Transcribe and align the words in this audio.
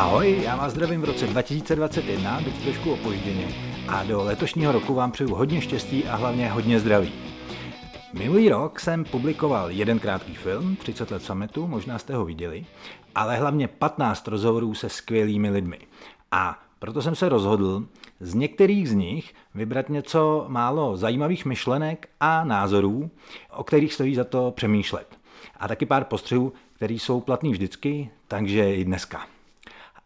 Ahoj, 0.00 0.40
já 0.42 0.56
vás 0.56 0.72
zdravím 0.72 1.00
v 1.00 1.04
roce 1.04 1.26
2021, 1.26 2.40
byť 2.40 2.62
trošku 2.62 2.92
opožděně, 2.92 3.48
a 3.88 4.04
do 4.04 4.22
letošního 4.22 4.72
roku 4.72 4.94
vám 4.94 5.12
přeju 5.12 5.34
hodně 5.34 5.60
štěstí 5.60 6.04
a 6.04 6.16
hlavně 6.16 6.50
hodně 6.50 6.80
zdraví. 6.80 7.12
Minulý 8.12 8.48
rok 8.48 8.80
jsem 8.80 9.04
publikoval 9.04 9.70
jeden 9.70 9.98
krátký 9.98 10.34
film, 10.34 10.76
30 10.76 11.10
let 11.10 11.22
sametu, 11.22 11.66
možná 11.66 11.98
jste 11.98 12.14
ho 12.14 12.24
viděli, 12.24 12.66
ale 13.14 13.36
hlavně 13.36 13.68
15 13.68 14.28
rozhovorů 14.28 14.74
se 14.74 14.88
skvělými 14.88 15.50
lidmi. 15.50 15.78
A 16.32 16.58
proto 16.78 17.02
jsem 17.02 17.14
se 17.14 17.28
rozhodl 17.28 17.84
z 18.20 18.34
některých 18.34 18.88
z 18.88 18.94
nich 18.94 19.34
vybrat 19.54 19.88
něco 19.88 20.44
málo 20.48 20.96
zajímavých 20.96 21.44
myšlenek 21.44 22.08
a 22.20 22.44
názorů, 22.44 23.10
o 23.50 23.64
kterých 23.64 23.94
stojí 23.94 24.14
za 24.14 24.24
to 24.24 24.50
přemýšlet. 24.50 25.18
A 25.56 25.68
taky 25.68 25.86
pár 25.86 26.04
postřehů, 26.04 26.52
které 26.72 26.94
jsou 26.94 27.20
platný 27.20 27.52
vždycky, 27.52 28.10
takže 28.28 28.74
i 28.74 28.84
dneska. 28.84 29.20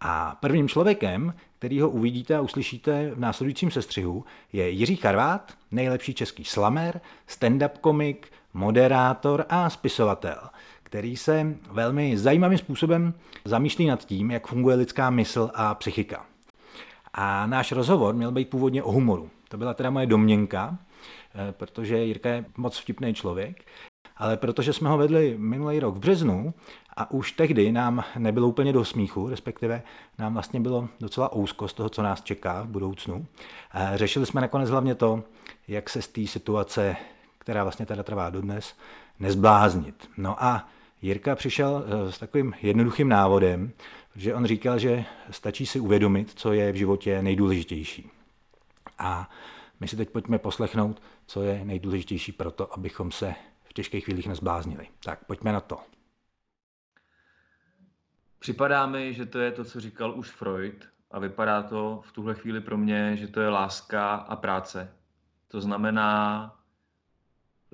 A 0.06 0.36
prvním 0.40 0.68
člověkem, 0.68 1.34
který 1.58 1.80
ho 1.80 1.90
uvidíte 1.90 2.36
a 2.36 2.40
uslyšíte 2.40 3.10
v 3.14 3.20
následujícím 3.20 3.70
sestřihu, 3.70 4.24
je 4.52 4.70
Jiří 4.70 4.96
Karvát, 4.96 5.52
nejlepší 5.70 6.14
český 6.14 6.44
slamer, 6.44 7.00
stand-up 7.28 7.70
komik, 7.80 8.32
moderátor 8.54 9.44
a 9.48 9.70
spisovatel, 9.70 10.38
který 10.82 11.16
se 11.16 11.56
velmi 11.70 12.18
zajímavým 12.18 12.58
způsobem 12.58 13.14
zamýšlí 13.44 13.86
nad 13.86 14.04
tím, 14.04 14.30
jak 14.30 14.46
funguje 14.46 14.76
lidská 14.76 15.10
mysl 15.10 15.50
a 15.54 15.74
psychika. 15.74 16.26
A 17.14 17.46
náš 17.46 17.72
rozhovor 17.72 18.14
měl 18.14 18.32
být 18.32 18.50
původně 18.50 18.82
o 18.82 18.92
humoru. 18.92 19.30
To 19.48 19.56
byla 19.56 19.74
teda 19.74 19.90
moje 19.90 20.06
domněnka, 20.06 20.78
eh, 21.34 21.52
protože 21.52 22.04
Jirka 22.04 22.28
je 22.28 22.44
moc 22.56 22.78
vtipný 22.78 23.14
člověk, 23.14 23.64
ale 24.16 24.36
protože 24.36 24.72
jsme 24.72 24.88
ho 24.88 24.98
vedli 24.98 25.34
minulý 25.38 25.80
rok 25.80 25.94
v 25.94 25.98
březnu 25.98 26.54
a 26.96 27.10
už 27.10 27.32
tehdy 27.32 27.72
nám 27.72 28.04
nebylo 28.18 28.48
úplně 28.48 28.72
do 28.72 28.84
smíchu, 28.84 29.28
respektive 29.28 29.82
nám 30.18 30.32
vlastně 30.32 30.60
bylo 30.60 30.88
docela 31.00 31.32
úzko 31.32 31.68
z 31.68 31.72
toho, 31.72 31.88
co 31.88 32.02
nás 32.02 32.22
čeká 32.22 32.62
v 32.62 32.66
budoucnu. 32.66 33.26
Řešili 33.94 34.26
jsme 34.26 34.40
nakonec 34.40 34.70
hlavně 34.70 34.94
to, 34.94 35.22
jak 35.68 35.90
se 35.90 36.02
z 36.02 36.08
té 36.08 36.26
situace, 36.26 36.96
která 37.38 37.62
vlastně 37.62 37.86
teda 37.86 38.02
trvá 38.02 38.30
dodnes, 38.30 38.74
nezbláznit. 39.20 40.08
No 40.16 40.44
a 40.44 40.68
Jirka 41.02 41.36
přišel 41.36 41.84
eh, 41.86 42.12
s 42.12 42.18
takovým 42.18 42.54
jednoduchým 42.62 43.08
návodem, 43.08 43.72
že 44.16 44.34
on 44.34 44.46
říkal, 44.46 44.78
že 44.78 45.04
stačí 45.30 45.66
si 45.66 45.80
uvědomit, 45.80 46.32
co 46.34 46.52
je 46.52 46.72
v 46.72 46.76
životě 46.76 47.22
nejdůležitější. 47.22 48.10
A 48.98 49.30
my 49.80 49.88
si 49.88 49.96
teď 49.96 50.10
pojďme 50.10 50.38
poslechnout, 50.38 51.02
co 51.26 51.42
je 51.42 51.64
nejdůležitější 51.64 52.32
pro 52.32 52.50
to, 52.50 52.74
abychom 52.74 53.10
se 53.10 53.34
v 53.74 53.82
těžkých 53.82 54.04
chvílích 54.04 54.26
nezbláznili. 54.26 54.88
Tak 55.04 55.24
pojďme 55.24 55.52
na 55.52 55.60
to. 55.60 55.80
Připadá 58.38 58.86
mi, 58.86 59.14
že 59.14 59.26
to 59.26 59.38
je 59.38 59.52
to, 59.52 59.64
co 59.64 59.80
říkal 59.80 60.18
už 60.18 60.30
Freud 60.30 60.88
a 61.10 61.18
vypadá 61.18 61.62
to 61.62 62.02
v 62.04 62.12
tuhle 62.12 62.34
chvíli 62.34 62.60
pro 62.60 62.76
mě, 62.76 63.16
že 63.16 63.28
to 63.28 63.40
je 63.40 63.48
láska 63.48 64.14
a 64.14 64.36
práce. 64.36 64.96
To 65.48 65.60
znamená 65.60 66.56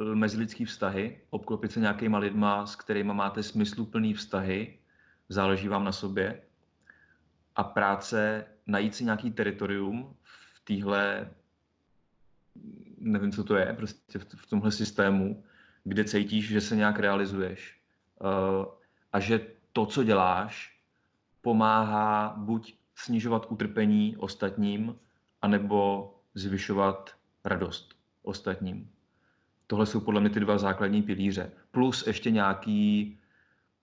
eh, 0.01 0.15
mezilidský 0.15 0.65
vztahy, 0.65 1.21
obklopit 1.31 1.73
se 1.73 1.81
nějakýma 1.81 2.19
lidma, 2.19 2.67
s 2.67 2.77
kterými 2.77 3.15
máte 3.15 3.43
smysluplný 3.43 4.15
vztahy, 4.15 4.78
záleží 5.28 5.69
vám 5.69 5.84
na 5.84 5.93
sobě 5.93 6.43
a 7.56 7.65
práce 7.65 8.47
najít 8.67 8.95
si 8.95 9.05
nějaký 9.05 9.31
teritorium 9.31 10.17
v 10.23 10.65
téhle, 10.65 11.31
nevím, 12.98 13.33
co 13.33 13.45
to 13.45 13.56
je, 13.56 13.73
prostě 13.73 14.19
v 14.19 14.47
tomhle 14.47 14.72
systému, 14.72 15.44
kde 15.85 16.05
cítíš, 16.05 16.49
že 16.49 16.61
se 16.61 16.77
nějak 16.77 16.99
realizuješ 16.99 17.81
uh, 18.21 18.67
a 19.13 19.21
že 19.21 19.41
to, 19.73 19.87
co 19.87 20.05
děláš, 20.05 20.79
pomáhá 21.43 22.35
buď 22.37 22.75
snižovat 22.95 23.47
utrpení 23.49 24.17
ostatním, 24.17 24.97
anebo 25.43 26.11
zvyšovat 26.35 27.11
radost 27.45 27.95
ostatním. 28.23 28.91
Tohle 29.67 29.87
jsou 29.87 30.01
podle 30.01 30.21
mě 30.21 30.31
ty 30.31 30.41
dva 30.41 30.59
základní 30.59 31.03
pilíře. 31.03 31.53
Plus 31.71 32.07
ještě 32.07 32.31
nějaký, 32.31 33.19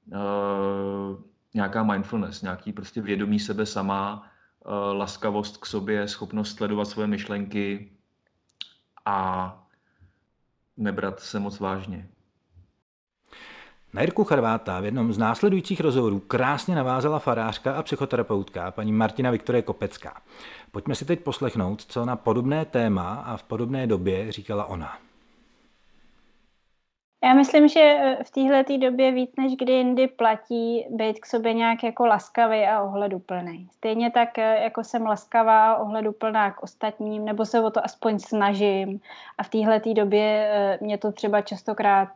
uh, 0.05 1.21
nějaká 1.53 1.83
mindfulness, 1.83 2.41
nějaký 2.41 2.73
prostě 2.73 3.01
vědomí 3.01 3.39
sebe 3.39 3.65
sama, 3.65 4.31
uh, 4.65 4.73
laskavost 4.97 5.57
k 5.57 5.65
sobě, 5.65 6.07
schopnost 6.07 6.57
sledovat 6.57 6.85
svoje 6.85 7.07
myšlenky 7.07 7.91
a 9.05 9.66
nebrat 10.77 11.19
se 11.19 11.39
moc 11.39 11.59
vážně. 11.59 12.07
Na 13.93 14.01
Jirku 14.01 14.23
Charváta 14.23 14.79
v 14.79 14.85
jednom 14.85 15.13
z 15.13 15.17
následujících 15.17 15.79
rozhovorů 15.79 16.19
krásně 16.19 16.75
navázala 16.75 17.19
farářka 17.19 17.73
a 17.73 17.83
psychoterapeutka 17.83 18.71
paní 18.71 18.91
Martina 18.91 19.31
Viktorie 19.31 19.61
Kopecká. 19.61 20.21
Pojďme 20.71 20.95
si 20.95 21.05
teď 21.05 21.19
poslechnout, 21.19 21.85
co 21.85 22.05
na 22.05 22.15
podobné 22.15 22.65
téma 22.65 23.13
a 23.15 23.37
v 23.37 23.43
podobné 23.43 23.87
době 23.87 24.31
říkala 24.31 24.65
ona. 24.65 25.06
Já 27.23 27.33
myslím, 27.33 27.67
že 27.67 27.79
eh, 27.79 28.23
v 28.23 28.31
téhle 28.31 28.63
době 28.77 29.11
víc 29.11 29.31
než 29.37 29.55
kdy 29.55 29.73
jindy 29.73 30.07
platí 30.07 30.85
být 30.89 31.19
k 31.19 31.25
sobě 31.25 31.53
nějak 31.53 31.83
jako 31.83 32.05
laskavý 32.05 32.63
a 32.63 32.81
ohleduplný. 32.81 33.67
Stejně 33.71 34.11
tak, 34.11 34.37
eh, 34.37 34.63
jako 34.63 34.83
jsem 34.83 35.05
laskavá 35.05 35.71
a 35.71 35.77
ohleduplná 35.77 36.51
k 36.51 36.63
ostatním, 36.63 37.25
nebo 37.25 37.45
se 37.45 37.61
o 37.61 37.69
to 37.69 37.85
aspoň 37.85 38.19
snažím. 38.19 38.99
A 39.37 39.43
v 39.43 39.49
téhle 39.49 39.81
době 39.93 40.49
eh, 40.51 40.77
mě 40.81 40.97
to 40.97 41.11
třeba 41.11 41.41
častokrát 41.41 42.09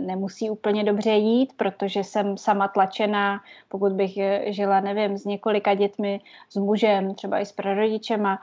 nemusí 0.00 0.50
úplně 0.50 0.84
dobře 0.84 1.10
jít, 1.10 1.52
protože 1.56 2.04
jsem 2.04 2.36
sama 2.36 2.68
tlačená, 2.68 3.40
pokud 3.68 3.92
bych 3.92 4.18
žila, 4.46 4.80
nevím, 4.80 5.18
s 5.18 5.24
několika 5.24 5.74
dětmi, 5.74 6.20
s 6.50 6.56
mužem, 6.56 7.14
třeba 7.14 7.38
i 7.38 7.46
s 7.46 7.52
prarodičema 7.52 8.38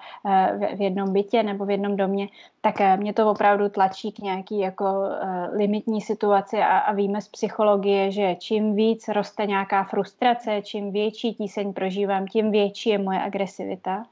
v 0.76 0.82
jednom 0.82 1.14
bytě 1.14 1.44
nebo 1.44 1.66
v 1.66 1.70
jednom 1.70 1.96
domě, 1.96 2.28
tak 2.62 2.76
mě 2.96 3.14
to 3.14 3.32
opravdu 3.32 3.70
tlačí 3.70 4.12
k 4.12 4.20
nějaký 4.20 4.60
jako 4.60 4.86
limitní 5.52 6.02
situaci 6.06 6.58
a, 6.58 6.78
a 6.78 6.94
víme 6.94 7.22
z 7.22 7.28
psychologie, 7.28 8.12
že 8.12 8.36
čím 8.36 8.76
víc 8.76 9.08
roste 9.08 9.46
nějaká 9.46 9.84
frustrace, 9.84 10.62
čím 10.62 10.92
větší 10.92 11.34
tíseň 11.34 11.74
prožívám, 11.74 12.28
tím 12.28 12.52
větší 12.52 12.90
je 12.90 12.98
moje 12.98 13.22
agresivita. 13.22 14.06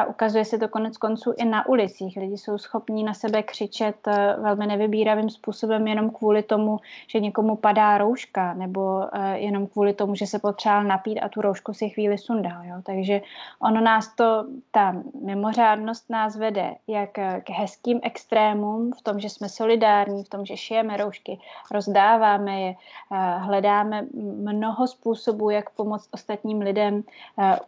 A 0.00 0.04
ukazuje 0.04 0.44
se 0.44 0.58
to 0.58 0.68
konec 0.68 0.96
konců 0.96 1.34
i 1.36 1.44
na 1.44 1.68
ulicích. 1.68 2.16
Lidi 2.16 2.38
jsou 2.38 2.58
schopní 2.58 3.04
na 3.04 3.14
sebe 3.14 3.42
křičet 3.42 4.08
eh, 4.08 4.36
velmi 4.38 4.66
nevybíravým 4.66 5.30
způsobem 5.30 5.86
jenom 5.86 6.10
kvůli 6.10 6.42
tomu, 6.42 6.78
že 7.06 7.20
někomu 7.20 7.56
padá 7.56 7.98
rouška, 7.98 8.54
nebo 8.54 9.04
eh, 9.12 9.38
jenom 9.38 9.66
kvůli 9.66 9.92
tomu, 9.92 10.14
že 10.14 10.26
se 10.26 10.38
potřeboval 10.38 10.84
napít 10.84 11.20
a 11.22 11.28
tu 11.28 11.40
roušku 11.40 11.74
si 11.74 11.88
chvíli 11.88 12.18
sundal. 12.18 12.64
Jo? 12.64 12.74
Takže 12.82 13.20
ono 13.62 13.80
nás 13.80 14.14
to, 14.14 14.44
ta 14.70 14.96
mimořádnost 15.24 16.10
nás 16.10 16.36
vede 16.36 16.74
jak 16.86 17.10
k 17.44 17.50
hezkým 17.50 18.00
extrémům, 18.02 18.92
v 18.98 19.02
tom, 19.02 19.20
že 19.20 19.28
jsme 19.28 19.48
solidární, 19.48 20.24
v 20.24 20.28
tom, 20.28 20.46
že 20.46 20.56
šijeme 20.56 20.96
roušky, 20.96 21.38
rozdáváme 21.70 22.60
je, 22.60 22.74
eh, 23.12 23.38
hledáme 23.38 24.06
mnoho 24.24 24.86
způsobů, 24.86 25.50
jak 25.50 25.70
pomoct 25.70 26.08
ostatním 26.12 26.60
lidem. 26.60 27.02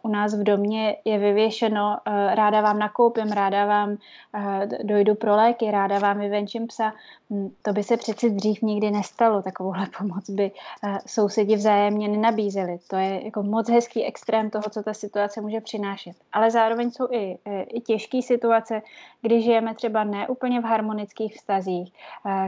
U 0.01 0.07
nás 0.07 0.35
v 0.35 0.43
domě 0.43 0.95
je 1.05 1.17
vyvěšeno 1.17 1.97
ráda 2.31 2.61
vám 2.61 2.79
nakoupím, 2.79 3.31
ráda 3.31 3.65
vám 3.65 3.97
eh, 4.35 4.67
dojdu 4.83 5.15
pro 5.15 5.35
léky, 5.35 5.71
ráda 5.71 5.99
vám 5.99 6.19
vyvenčím 6.19 6.67
psa. 6.67 6.93
Hm, 7.29 7.49
to 7.61 7.73
by 7.73 7.83
se 7.83 7.97
přeci 7.97 8.29
dřív 8.29 8.61
nikdy 8.61 8.91
nestalo, 8.91 9.41
takovouhle 9.41 9.87
pomoc 9.97 10.29
by 10.29 10.51
eh, 10.83 10.99
sousedi 11.05 11.55
vzájemně 11.55 12.07
nenabízeli. 12.07 12.79
To 12.87 12.95
je 12.95 13.25
jako 13.25 13.43
moc 13.43 13.69
hezký 13.69 14.05
extrém 14.05 14.49
toho, 14.49 14.63
co 14.71 14.83
ta 14.83 14.93
situace 14.93 15.41
může 15.41 15.61
přinášet. 15.61 16.13
Ale 16.33 16.51
zároveň 16.51 16.91
jsou 16.91 17.07
i, 17.11 17.37
eh, 17.45 17.61
i 17.61 17.81
těžké 17.81 18.21
situace, 18.21 18.81
kdy 19.21 19.41
žijeme 19.41 19.75
třeba 19.75 20.03
neúplně 20.03 20.61
v 20.61 20.63
harmonických 20.63 21.35
vztazích, 21.35 21.93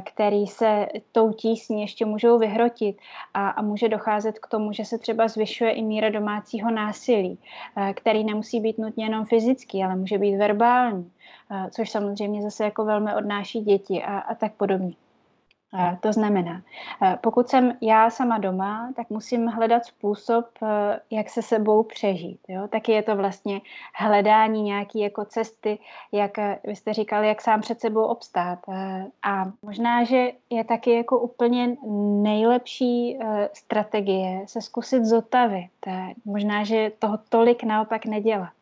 který 0.04 0.48
se 0.48 0.88
tou 1.12 1.34
tísní 1.34 1.82
ještě 1.82 2.06
můžou 2.06 2.38
vyhrotit 2.38 2.98
a, 3.34 3.50
a 3.50 3.62
může 3.62 3.90
docházet 3.90 4.40
k 4.40 4.48
tomu, 4.48 4.74
že 4.74 4.86
se 4.86 4.98
třeba 4.98 5.28
zvyšuje 5.28 5.72
i 5.72 5.82
míra 5.82 6.10
domácího 6.10 6.72
násilí, 6.72 7.40
který 7.94 8.24
nemusí 8.24 8.60
být 8.60 8.78
nutně 8.78 9.06
jenom 9.06 9.26
fyzický, 9.26 9.65
fyzický, 9.66 9.84
ale 9.84 9.96
může 9.96 10.18
být 10.18 10.38
verbální, 10.38 11.12
což 11.72 11.90
samozřejmě 11.90 12.42
zase 12.42 12.64
jako 12.64 12.86
velmi 12.86 13.16
odnáší 13.16 13.62
děti 13.62 14.04
a, 14.04 14.18
a 14.20 14.36
tak 14.36 14.54
podobně. 14.54 14.94
To 16.00 16.14
znamená, 16.14 16.62
pokud 17.22 17.50
jsem 17.50 17.78
já 17.82 18.10
sama 18.10 18.38
doma, 18.38 18.92
tak 18.96 19.10
musím 19.10 19.48
hledat 19.48 19.86
způsob, 19.86 20.46
jak 21.12 21.30
se 21.30 21.42
sebou 21.42 21.84
přežít. 21.84 22.40
Jo? 22.48 22.68
Taky 22.68 22.92
je 22.92 23.04
to 23.04 23.16
vlastně 23.16 23.62
hledání 23.96 24.62
nějaké 24.62 25.00
jako 25.00 25.26
cesty, 25.26 25.80
jak 26.12 26.32
vy 26.64 26.76
jste 26.76 26.94
říkali, 26.94 27.28
jak 27.28 27.42
sám 27.42 27.62
před 27.62 27.80
sebou 27.80 28.04
obstát. 28.04 28.60
A 29.24 29.46
možná, 29.62 30.04
že 30.04 30.32
je 30.50 30.64
taky 30.64 30.92
jako 30.92 31.20
úplně 31.20 31.76
nejlepší 32.24 33.20
strategie 33.54 34.46
se 34.48 34.62
zkusit 34.62 35.06
zotavit. 35.06 35.72
Možná, 36.26 36.64
že 36.64 36.92
toho 37.00 37.18
tolik 37.30 37.64
naopak 37.64 38.06
nedělat. 38.06 38.54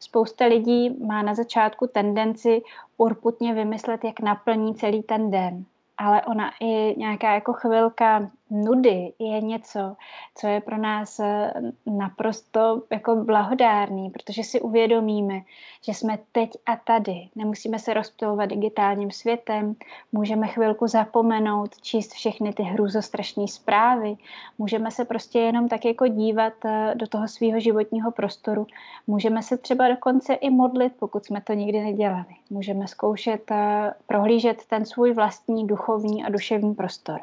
Spousta 0.00 0.44
lidí 0.44 1.04
má 1.04 1.22
na 1.22 1.34
začátku 1.34 1.86
tendenci 1.86 2.62
urputně 2.96 3.54
vymyslet, 3.54 4.04
jak 4.04 4.20
naplní 4.20 4.74
celý 4.74 5.02
ten 5.02 5.30
den. 5.30 5.64
Ale 5.98 6.22
ona 6.22 6.50
i 6.60 6.98
nějaká 6.98 7.34
jako 7.34 7.52
chvilka 7.52 8.30
nudy 8.50 9.12
je 9.18 9.40
něco, 9.40 9.96
co 10.34 10.46
je 10.46 10.60
pro 10.60 10.78
nás 10.78 11.20
eh, 11.20 11.52
naprosto 11.86 12.82
jako 12.90 13.16
blahodárný, 13.16 14.10
protože 14.10 14.42
si 14.42 14.60
uvědomíme, 14.60 15.40
že 15.82 15.94
jsme 15.94 16.18
teď 16.32 16.50
a 16.66 16.76
tady. 16.76 17.28
Nemusíme 17.34 17.78
se 17.78 17.94
rozptilovat 17.94 18.48
digitálním 18.48 19.10
světem, 19.10 19.74
můžeme 20.12 20.46
chvilku 20.46 20.86
zapomenout, 20.86 21.80
číst 21.80 22.12
všechny 22.12 22.52
ty 22.52 22.62
hrůzostrašné 22.62 23.48
zprávy, 23.48 24.16
můžeme 24.58 24.90
se 24.90 25.04
prostě 25.04 25.38
jenom 25.38 25.68
tak 25.68 25.84
jako 25.84 26.06
dívat 26.06 26.52
eh, 26.64 26.92
do 26.94 27.06
toho 27.06 27.28
svého 27.28 27.60
životního 27.60 28.10
prostoru, 28.10 28.66
můžeme 29.06 29.42
se 29.42 29.56
třeba 29.56 29.88
dokonce 29.88 30.34
i 30.34 30.50
modlit, 30.50 30.92
pokud 30.98 31.24
jsme 31.24 31.40
to 31.40 31.52
nikdy 31.52 31.80
nedělali. 31.80 32.24
Můžeme 32.50 32.88
zkoušet 32.88 33.50
eh, 33.50 33.94
prohlížet 34.06 34.62
ten 34.68 34.84
svůj 34.84 35.12
vlastní 35.12 35.66
duchovní 35.66 36.24
a 36.24 36.28
duševní 36.30 36.74
prostor. 36.74 37.20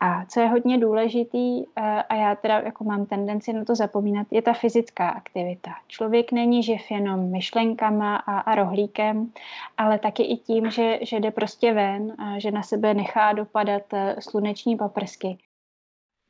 A 0.00 0.24
co 0.24 0.40
je 0.40 0.48
hodně 0.58 0.78
důležitý, 0.78 1.62
eh, 1.76 2.02
a 2.02 2.14
já 2.14 2.34
teda 2.34 2.60
jako 2.60 2.84
mám 2.84 3.06
tendenci 3.06 3.52
na 3.52 3.64
to 3.64 3.74
zapomínat, 3.74 4.26
je 4.30 4.42
ta 4.42 4.52
fyzická 4.52 5.08
aktivita. 5.08 5.70
Člověk 5.88 6.32
není 6.32 6.62
živ 6.62 6.90
jenom 6.90 7.30
myšlenkama 7.30 8.16
a, 8.16 8.38
a 8.38 8.54
rohlíkem, 8.54 9.30
ale 9.76 9.98
taky 9.98 10.22
i 10.22 10.36
tím, 10.36 10.70
že, 10.70 10.98
že 11.02 11.20
jde 11.20 11.30
prostě 11.30 11.72
ven, 11.74 12.12
a 12.18 12.38
že 12.38 12.50
na 12.50 12.62
sebe 12.62 12.94
nechá 12.94 13.32
dopadat 13.32 13.82
eh, 13.92 14.16
sluneční 14.20 14.76
paprsky. 14.76 15.38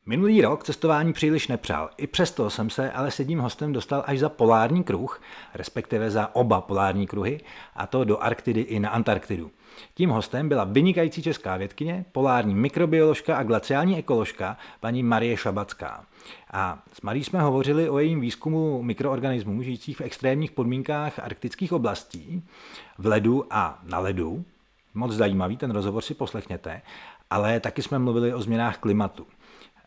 Minulý 0.06 0.42
rok 0.42 0.64
cestování 0.64 1.12
příliš 1.12 1.48
nepřál. 1.48 1.90
I 1.96 2.06
přesto 2.06 2.50
jsem 2.50 2.70
se 2.70 2.92
ale 2.92 3.10
s 3.10 3.18
jedním 3.18 3.38
hostem 3.38 3.72
dostal 3.72 4.04
až 4.06 4.18
za 4.18 4.28
polární 4.28 4.84
kruh, 4.84 5.22
respektive 5.54 6.10
za 6.10 6.34
oba 6.34 6.60
polární 6.60 7.06
kruhy, 7.06 7.40
a 7.74 7.86
to 7.86 8.04
do 8.04 8.22
Arktidy 8.22 8.60
i 8.60 8.80
na 8.80 8.90
Antarktidu. 8.90 9.50
Tím 9.94 10.10
hostem 10.10 10.48
byla 10.48 10.64
vynikající 10.64 11.22
česká 11.22 11.56
vědkyně, 11.56 12.04
polární 12.12 12.54
mikrobioložka 12.54 13.36
a 13.36 13.42
glaciální 13.42 13.98
ekoložka 13.98 14.56
paní 14.80 15.02
Marie 15.02 15.36
Šabacká. 15.36 16.04
A 16.50 16.82
s 16.92 17.00
Marí 17.00 17.24
jsme 17.24 17.40
hovořili 17.40 17.90
o 17.90 17.98
jejím 17.98 18.20
výzkumu 18.20 18.82
mikroorganismů 18.82 19.62
žijících 19.62 19.96
v 19.96 20.00
extrémních 20.00 20.50
podmínkách 20.50 21.18
arktických 21.18 21.72
oblastí, 21.72 22.42
v 22.98 23.06
ledu 23.06 23.44
a 23.50 23.78
na 23.82 23.98
ledu. 23.98 24.44
Moc 24.94 25.12
zajímavý, 25.12 25.56
ten 25.56 25.70
rozhovor 25.70 26.02
si 26.02 26.14
poslechněte. 26.14 26.82
Ale 27.30 27.60
taky 27.60 27.82
jsme 27.82 27.98
mluvili 27.98 28.34
o 28.34 28.40
změnách 28.40 28.78
klimatu. 28.78 29.26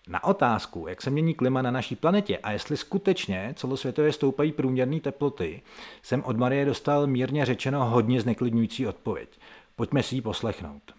Na 0.08 0.24
otázku, 0.24 0.86
jak 0.88 1.02
se 1.02 1.10
mění 1.10 1.34
klima 1.34 1.62
na 1.62 1.72
naší 1.72 1.96
planetě 1.96 2.38
a 2.38 2.52
jestli 2.52 2.78
skutečně 2.78 3.54
celosvětově 3.58 4.12
stoupají 4.14 4.52
průměrné 4.52 5.00
teploty, 5.00 5.62
jsem 6.02 6.24
od 6.24 6.38
Marie 6.38 6.66
dostal 6.66 7.08
mírně 7.08 7.46
řečeno 7.46 7.86
hodně 7.86 8.22
zneklidňující 8.22 8.88
odpověď. 8.88 9.40
Pojďme 9.82 10.04
si 10.04 10.16
ji 10.16 10.22
poslechnout. 10.22 10.94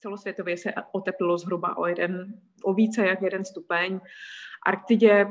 Celosvětově 0.00 0.56
se 0.56 0.72
oteplilo 0.92 1.38
zhruba 1.38 1.78
o, 1.78 1.86
jeden, 1.86 2.34
o 2.64 2.74
více 2.74 3.06
jak 3.06 3.22
jeden 3.22 3.44
stupeň. 3.44 4.00
Arktidě 4.66 5.26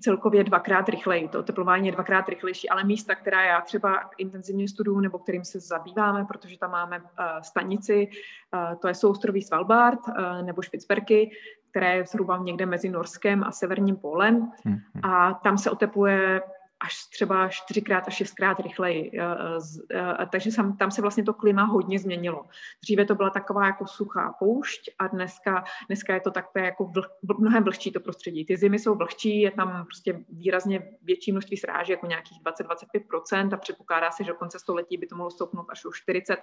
celkově 0.00 0.44
dvakrát 0.44 0.88
rychleji. 0.88 1.28
To 1.28 1.38
oteplování 1.38 1.86
je 1.86 1.92
dvakrát 1.92 2.28
rychlejší, 2.28 2.68
ale 2.68 2.84
místa, 2.84 3.14
která 3.14 3.44
já 3.44 3.60
třeba 3.60 4.10
intenzivně 4.18 4.68
studuju 4.68 5.00
nebo 5.00 5.18
kterým 5.18 5.44
se 5.44 5.60
zabýváme, 5.60 6.24
protože 6.24 6.58
tam 6.58 6.70
máme 6.70 7.00
uh, 7.00 7.06
stanici, 7.42 8.08
uh, 8.54 8.78
to 8.78 8.88
je 8.88 8.94
soustrový 8.94 9.42
Svalbard 9.42 10.00
uh, 10.08 10.42
nebo 10.42 10.62
Špicberky, 10.62 11.30
které 11.70 11.96
je 11.96 12.06
zhruba 12.06 12.38
někde 12.38 12.66
mezi 12.66 12.88
Norskem 12.88 13.44
a 13.44 13.52
Severním 13.52 13.96
polem. 13.96 14.52
Hmm. 14.64 14.80
A 15.02 15.34
tam 15.34 15.58
se 15.58 15.70
otepluje 15.70 16.42
až 16.80 17.06
třeba 17.12 17.48
čtyřikrát 17.48 18.08
a 18.08 18.10
šestkrát 18.10 18.60
rychleji. 18.60 19.10
Eh, 19.18 19.58
eh, 19.94 20.26
takže 20.32 20.50
tam 20.78 20.90
se 20.90 21.02
vlastně 21.02 21.24
to 21.24 21.34
klima 21.34 21.64
hodně 21.64 21.98
změnilo. 21.98 22.44
Dříve 22.82 23.04
to 23.04 23.14
byla 23.14 23.30
taková 23.30 23.66
jako 23.66 23.86
suchá 23.86 24.34
poušť 24.38 24.90
a 24.98 25.06
dneska, 25.06 25.64
dneska 25.86 26.14
je 26.14 26.20
to 26.20 26.30
takové 26.30 26.64
jako 26.64 26.84
vl, 26.84 27.02
mnohem 27.38 27.64
vlhčí 27.64 27.92
to 27.92 28.00
prostředí. 28.00 28.44
Ty 28.44 28.56
zimy 28.56 28.78
jsou 28.78 28.94
vlhčí, 28.94 29.40
je 29.40 29.50
tam 29.50 29.84
prostě 29.84 30.24
výrazně 30.28 30.88
větší 31.02 31.32
množství 31.32 31.56
sráží, 31.56 31.92
jako 31.92 32.06
nějakých 32.06 32.38
20-25% 32.42 33.54
a 33.54 33.56
předpokládá 33.56 34.10
se, 34.10 34.24
že 34.24 34.30
do 34.30 34.38
konce 34.38 34.58
století 34.58 34.96
by 34.96 35.06
to 35.06 35.16
mohlo 35.16 35.30
stoupnout 35.30 35.66
až 35.70 35.84
o 35.84 35.92
40 35.92 36.36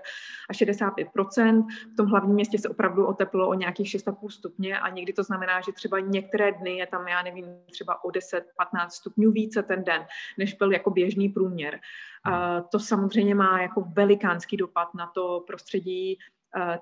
a 0.50 0.54
65%. 0.54 1.66
V 1.94 1.96
tom 1.98 2.08
hlavním 2.08 2.36
městě 2.36 2.58
se 2.58 2.70
opravdu 2.70 3.06
oteplilo 3.06 3.50
o 3.50 3.54
nějakých 3.54 3.88
6,5 3.88 4.30
stupně 4.30 4.80
a 4.80 4.90
někdy 4.90 5.14
to 5.14 5.24
znamená, 5.24 5.62
že 5.62 5.72
třeba 5.72 6.00
některé 6.00 6.52
dny 6.52 6.78
je 6.78 6.88
tam, 6.88 7.08
já 7.08 7.22
nevím, 7.22 7.46
třeba 7.72 8.04
o 8.04 8.10
10-15 8.10 8.42
stupňů 8.90 9.32
více 9.32 9.64
ten 9.64 9.84
den 9.84 10.06
než 10.38 10.54
byl 10.54 10.72
jako 10.72 10.90
běžný 10.90 11.30
průměr. 11.30 11.80
A 12.24 12.62
to 12.62 12.80
samozřejmě 12.80 13.36
má 13.36 13.62
jako 13.62 13.82
velikánský 13.82 14.58
dopad 14.58 14.94
na 14.94 15.08
to 15.08 15.44
prostředí, 15.48 16.18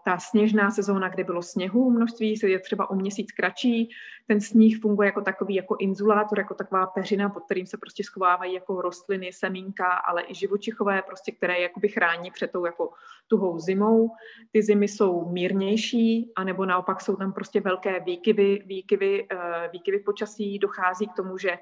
ta 0.05 0.17
sněžná 0.17 0.71
sezóna, 0.71 1.09
kde 1.09 1.23
bylo 1.23 1.41
sněhu 1.41 1.91
množství, 1.91 2.39
je 2.43 2.59
třeba 2.59 2.89
o 2.89 2.95
měsíc 2.95 3.31
kratší. 3.31 3.89
Ten 4.27 4.41
sníh 4.41 4.81
funguje 4.81 5.05
jako 5.05 5.21
takový 5.21 5.55
jako 5.55 5.75
inzulátor, 5.79 6.39
jako 6.39 6.53
taková 6.53 6.85
peřina, 6.87 7.29
pod 7.29 7.43
kterým 7.43 7.65
se 7.65 7.77
prostě 7.77 8.03
schovávají 8.03 8.53
jako 8.53 8.81
rostliny, 8.81 9.33
semínka, 9.33 9.85
ale 9.85 10.23
i 10.27 10.35
živočichové, 10.35 11.01
prostě, 11.01 11.31
které 11.31 11.59
jakoby 11.59 11.87
chrání 11.87 12.31
před 12.31 12.51
tou 12.51 12.65
jako 12.65 12.89
tuhou 13.27 13.59
zimou. 13.59 14.11
Ty 14.51 14.63
zimy 14.63 14.87
jsou 14.87 15.29
mírnější, 15.29 16.31
anebo 16.35 16.65
naopak 16.65 17.01
jsou 17.01 17.15
tam 17.15 17.33
prostě 17.33 17.61
velké 17.61 17.99
výkyvy, 17.99 18.63
výkyvy, 18.65 19.27
výkyvy 19.71 19.99
počasí. 19.99 20.59
Dochází 20.59 21.07
k 21.07 21.13
tomu, 21.13 21.37
že 21.37 21.57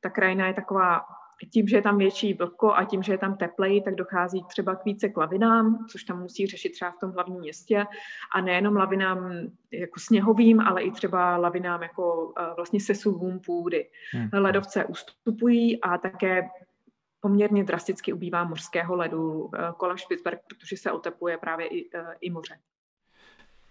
ta 0.00 0.10
krajina 0.10 0.46
je 0.46 0.54
taková, 0.54 1.00
tím, 1.52 1.68
že 1.68 1.76
je 1.76 1.82
tam 1.82 1.98
větší 1.98 2.34
vlhko 2.34 2.74
a 2.74 2.84
tím, 2.84 3.02
že 3.02 3.12
je 3.12 3.18
tam 3.18 3.36
teplej, 3.36 3.82
tak 3.82 3.94
dochází 3.94 4.44
třeba 4.48 4.76
k 4.76 4.84
více 4.84 5.08
k 5.08 5.16
lavinám, 5.16 5.86
což 5.90 6.04
tam 6.04 6.20
musí 6.20 6.46
řešit 6.46 6.70
třeba 6.70 6.90
v 6.90 6.98
tom 6.98 7.10
hlavním 7.10 7.38
městě 7.38 7.86
a 8.34 8.40
nejenom 8.40 8.76
lavinám 8.76 9.32
jako 9.72 10.00
sněhovým, 10.00 10.60
ale 10.60 10.82
i 10.82 10.90
třeba 10.90 11.36
lavinám 11.36 11.82
jako 11.82 12.32
vlastně 12.56 12.80
sesuvům 12.80 13.40
půdy. 13.40 13.90
Hmm. 14.12 14.28
Ledovce 14.32 14.84
ustupují 14.84 15.80
a 15.80 15.98
také 15.98 16.48
poměrně 17.20 17.64
drasticky 17.64 18.12
ubývá 18.12 18.44
mořského 18.44 18.96
ledu 18.96 19.50
kolem 19.76 19.96
Špicberg, 19.96 20.40
protože 20.48 20.76
se 20.76 20.92
otepluje 20.92 21.38
právě 21.38 21.66
i, 21.66 21.90
i 22.20 22.30
moře. 22.30 22.54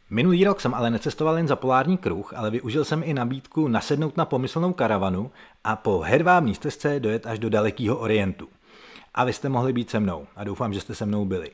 Minulý 0.10 0.44
rok 0.44 0.62
jsem 0.62 0.74
ale 0.74 0.90
necestoval 0.90 1.38
jen 1.38 1.48
za 1.48 1.56
polární 1.56 1.98
kruh, 1.98 2.34
ale 2.34 2.52
využil 2.52 2.86
jsem 2.86 3.04
i 3.06 3.13
nabídku 3.13 3.68
nasednout 3.68 4.18
na 4.18 4.25
pomyslnou 4.25 4.74
karavanu 4.74 5.31
a 5.63 5.75
po 5.75 6.00
hedvábní 6.00 6.56
stezce 6.56 7.00
dojet 7.00 7.27
až 7.27 7.39
do 7.39 7.50
dalekého 7.50 7.98
Orientu. 7.98 8.48
A 9.13 9.24
vy 9.24 9.34
jste 9.34 9.50
mohli 9.50 9.74
být 9.74 9.89
se 9.89 10.00
mnou 10.00 10.27
a 10.36 10.44
doufám, 10.44 10.74
že 10.74 10.82
jste 10.82 10.96
se 10.96 11.06
mnou 11.06 11.25
byli. 11.25 11.51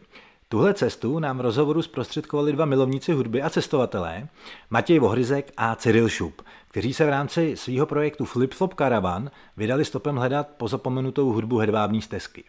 Tuhle 0.49 0.73
cestu 0.73 1.19
nám 1.19 1.37
v 1.37 1.41
rozhovoru 1.41 1.81
zprostředkovali 1.81 2.51
dva 2.51 2.65
milovníci 2.65 3.13
hudby 3.13 3.41
a 3.41 3.49
cestovatelé, 3.49 4.27
Matěj 4.69 4.99
Vohryzek 4.99 5.51
a 5.57 5.75
Cyril 5.75 6.09
Šup, 6.09 6.41
kteří 6.67 6.93
se 6.93 7.05
v 7.05 7.09
rámci 7.09 7.57
svého 7.57 7.85
projektu 7.85 8.25
Flip 8.25 8.53
Flop 8.53 8.73
Caravan 8.73 9.31
vydali 9.57 9.85
stopem 9.85 10.15
hledat 10.15 10.47
pozapomenutou 10.57 11.31
hudbu 11.31 11.57
hedvábní 11.57 12.01
stezky. 12.01 12.43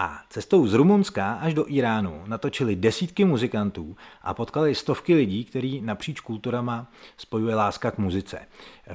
A 0.00 0.22
cestou 0.28 0.66
z 0.66 0.74
Rumunska 0.74 1.32
až 1.32 1.54
do 1.54 1.64
Iránu 1.68 2.22
natočili 2.26 2.76
desítky 2.76 3.24
muzikantů 3.24 3.96
a 4.22 4.34
potkali 4.34 4.74
stovky 4.74 5.14
lidí, 5.14 5.44
který 5.44 5.80
napříč 5.80 6.20
kulturama 6.20 6.90
spojuje 7.16 7.54
láska 7.54 7.90
k 7.90 7.98
muzice. 7.98 8.38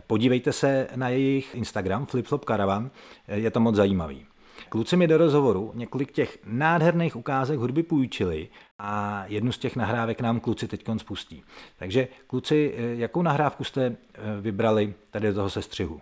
Podívejte 0.07 0.53
se 0.53 0.87
na 0.95 1.09
jejich 1.09 1.55
Instagram 1.55 2.05
Flipflop 2.05 2.45
Caravan, 2.45 2.91
je 3.27 3.51
to 3.51 3.59
moc 3.59 3.75
zajímavý. 3.75 4.25
Kluci 4.69 4.97
mi 4.97 5.07
do 5.07 5.17
rozhovoru 5.17 5.71
několik 5.75 6.11
těch 6.11 6.37
nádherných 6.45 7.15
ukázek 7.15 7.59
hudby 7.59 7.83
půjčili 7.83 8.49
a 8.79 9.23
jednu 9.27 9.51
z 9.51 9.57
těch 9.57 9.75
nahrávek 9.75 10.21
nám 10.21 10.39
kluci 10.39 10.67
teď 10.67 10.85
spustí. 10.97 11.43
Takže 11.77 12.07
kluci, 12.27 12.73
jakou 12.77 13.21
nahrávku 13.21 13.63
jste 13.63 13.85
eh, 13.85 13.95
vybrali 14.41 14.93
tady 15.11 15.27
do 15.27 15.33
toho 15.33 15.49
sestřihu? 15.49 16.01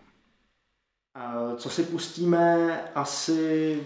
Co 1.58 1.70
si 1.70 1.84
pustíme, 1.84 2.80
asi 2.96 3.80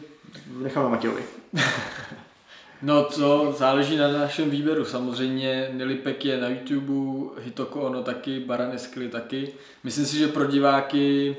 necháme 0.58 0.89
Matějovi. 0.89 1.24
no 2.82 3.03
to 3.03 3.55
záleží 3.58 3.98
na 3.98 4.12
našem 4.12 4.50
výběru. 4.50 4.86
Samozřejmě 4.86 5.70
Nilipek 5.74 6.25
je 6.25 6.41
na 6.41 6.48
YouTube, 6.48 7.32
Hitoko 7.41 7.82
ono 7.82 8.03
taky, 8.03 8.39
Baran 8.39 8.72
Eskli 8.72 9.10
taky. 9.10 9.53
Myslím 9.84 10.05
si, 10.05 10.17
že 10.17 10.27
pro 10.27 10.46
diváky 10.46 11.38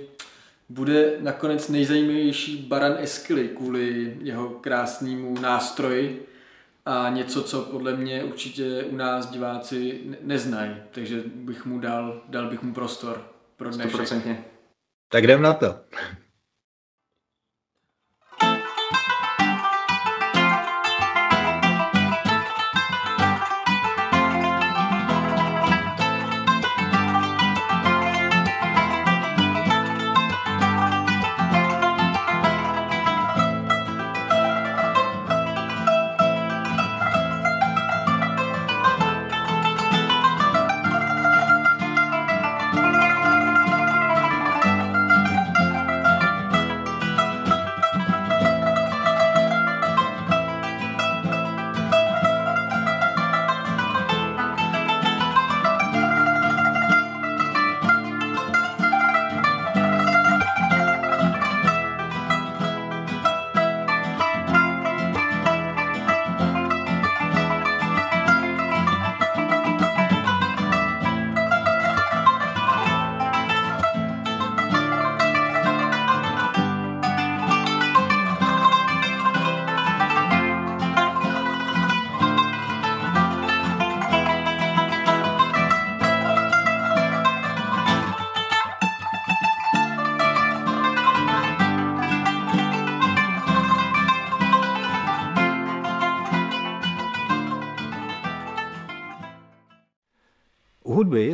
bude 0.69 1.16
nakonec 1.21 1.69
nejzajímavější 1.69 2.57
Baran 2.57 2.95
Eskli 2.99 3.49
kvůli 3.49 4.16
jeho 4.21 4.49
krásnému 4.49 5.40
nástroji 5.40 6.26
a 6.87 7.09
něco, 7.09 7.43
co 7.43 7.62
podle 7.62 7.97
mě 7.97 8.25
určitě 8.25 8.85
u 8.85 8.97
nás 8.97 9.31
diváci 9.31 10.00
neznají. 10.23 10.76
Takže 10.90 11.23
bych 11.35 11.66
mu 11.66 11.78
dal, 11.78 12.23
dal 12.28 12.50
bych 12.50 12.62
mu 12.62 12.75
prostor 12.75 13.25
pro 13.57 13.71
dnešek. 13.71 14.00
100%. 14.00 14.37
Tak 15.09 15.25
jdem 15.25 15.43
na 15.43 15.55
to. 15.55 15.85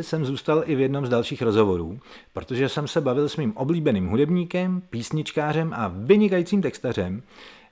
Jsem 0.03 0.25
zůstal 0.25 0.63
i 0.65 0.75
v 0.75 0.79
jednom 0.79 1.05
z 1.05 1.09
dalších 1.09 1.41
rozhovorů, 1.41 1.99
protože 2.33 2.69
jsem 2.69 2.87
se 2.87 3.01
bavil 3.01 3.29
s 3.29 3.37
mým 3.37 3.57
oblíbeným 3.57 4.07
hudebníkem, 4.07 4.81
písničkářem 4.89 5.73
a 5.75 5.87
vynikajícím 5.87 6.61
textařem 6.61 7.23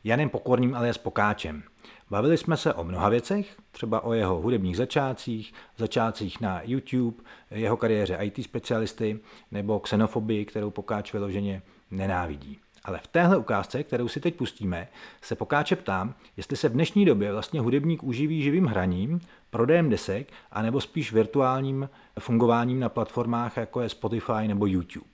Janem 0.04 0.30
Pokorným 0.30 0.76
alias 0.76 0.98
Pokáčem. 0.98 1.64
Bavili 2.10 2.38
jsme 2.38 2.58
se 2.58 2.74
o 2.74 2.84
mnoha 2.84 3.10
věcech, 3.10 3.58
třeba 3.72 4.04
o 4.04 4.14
jeho 4.14 4.42
hudebních 4.42 4.78
začátcích, 4.78 5.54
začátcích 5.78 6.42
na 6.42 6.62
YouTube, 6.64 7.24
jeho 7.52 7.78
kariéře 7.78 8.18
IT 8.22 8.44
specialisty 8.44 9.20
nebo 9.52 9.80
xenofobii, 9.80 10.46
kterou 10.46 10.70
Pokáč 10.70 11.14
vyloženě 11.14 11.62
nenávidí. 11.92 12.60
Ale 12.84 13.00
v 13.00 13.08
téhle 13.08 13.38
ukázce, 13.38 13.84
kterou 13.84 14.08
si 14.08 14.20
teď 14.20 14.36
pustíme, 14.36 14.88
se 15.22 15.36
Pokáče 15.36 15.76
ptám, 15.76 16.14
jestli 16.38 16.58
se 16.58 16.70
v 16.70 16.74
dnešní 16.74 17.06
době 17.06 17.32
vlastně 17.32 17.60
hudebník 17.60 18.04
uživí 18.04 18.42
živým 18.42 18.66
hraním, 18.66 19.22
prodejem 19.50 19.90
desek, 19.90 20.28
anebo 20.52 20.82
spíš 20.82 21.14
virtuálním 21.14 21.90
fungováním 22.20 22.80
na 22.80 22.90
platformách, 22.90 23.58
jako 23.58 23.82
je 23.82 23.90
Spotify 23.90 24.48
nebo 24.48 24.66
YouTube. 24.66 25.10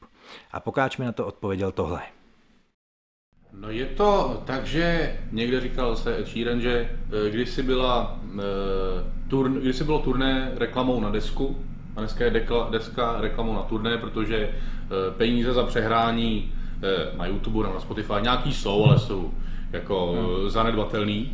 A 0.51 0.59
Pokáč 0.59 0.97
mi 0.97 1.05
na 1.05 1.11
to 1.11 1.25
odpověděl 1.25 1.71
tohle. 1.71 2.01
No 3.53 3.69
je 3.69 3.85
to 3.85 4.41
tak, 4.45 4.65
že 4.65 5.17
někde 5.31 5.61
říkal 5.61 5.95
se 5.95 6.17
Ed 6.17 6.27
Sheeran, 6.27 6.61
že 6.61 6.89
eh, 7.27 7.29
když 7.29 7.59
byla, 7.59 8.19
eh, 8.35 9.29
turn, 9.29 9.53
když 9.53 9.81
bylo 9.81 9.99
turné 9.99 10.51
reklamou 10.55 10.99
na 10.99 11.09
desku, 11.09 11.57
a 11.95 11.99
dneska 11.99 12.25
je 12.25 12.47
deska 12.71 13.21
reklamou 13.21 13.53
na 13.53 13.63
turné, 13.63 13.97
protože 13.97 14.37
eh, 14.37 14.51
peníze 15.17 15.53
za 15.53 15.63
přehrání 15.63 16.53
na 17.17 17.25
YouTube 17.25 17.63
nebo 17.63 17.73
na 17.73 17.79
Spotify 17.79 18.13
nějaký 18.21 18.53
jsou, 18.53 18.85
ale 18.85 18.99
jsou 18.99 19.31
jako 19.71 20.11
hmm. 20.11 20.49
zanedbatelný. 20.49 21.33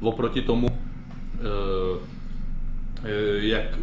Oproti 0.00 0.42
tomu, 0.42 0.68
jak, 3.40 3.78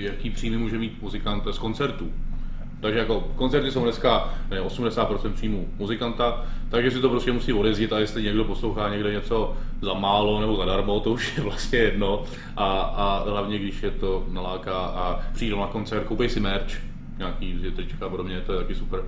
jaký 0.00 0.30
příjmy 0.30 0.56
může 0.56 0.78
mít 0.78 1.02
muzikant 1.02 1.44
z 1.50 1.58
koncertů. 1.58 2.12
Takže 2.80 2.98
jako 2.98 3.20
koncerty 3.20 3.70
jsou 3.70 3.82
dneska 3.82 4.34
ne, 4.50 4.62
80% 4.62 5.32
příjmů 5.32 5.68
muzikanta, 5.78 6.44
takže 6.68 6.90
si 6.90 7.00
to 7.00 7.08
prostě 7.08 7.32
musí 7.32 7.52
odjezdit 7.52 7.92
a 7.92 7.98
jestli 7.98 8.22
někdo 8.22 8.44
poslouchá 8.44 8.88
někde 8.88 9.12
něco 9.12 9.56
za 9.80 9.94
málo 9.94 10.40
nebo 10.40 10.56
zadarmo, 10.56 11.00
to 11.00 11.10
už 11.10 11.36
je 11.36 11.42
vlastně 11.42 11.78
jedno. 11.78 12.24
A, 12.56 12.80
a 12.80 13.30
hlavně 13.30 13.58
když 13.58 13.82
je 13.82 13.90
to 13.90 14.26
naláká 14.30 14.78
a 14.78 15.20
přijdou 15.34 15.60
na 15.60 15.66
koncert, 15.66 16.04
koupí 16.04 16.28
si 16.28 16.40
merch, 16.40 16.72
nějaký 17.18 17.58
trička 17.76 18.06
a 18.06 18.08
podobně, 18.08 18.40
to 18.40 18.52
je 18.52 18.58
taky 18.58 18.74
super. 18.74 19.02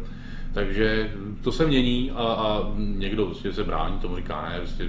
Takže 0.58 1.10
to 1.42 1.52
se 1.52 1.66
mění 1.66 2.10
a, 2.10 2.22
a 2.22 2.72
někdo 2.76 3.26
prostě 3.26 3.52
se 3.52 3.64
brání 3.64 3.98
tomu, 3.98 4.16
říká 4.16 4.48
ne, 4.48 4.58
prostě 4.58 4.88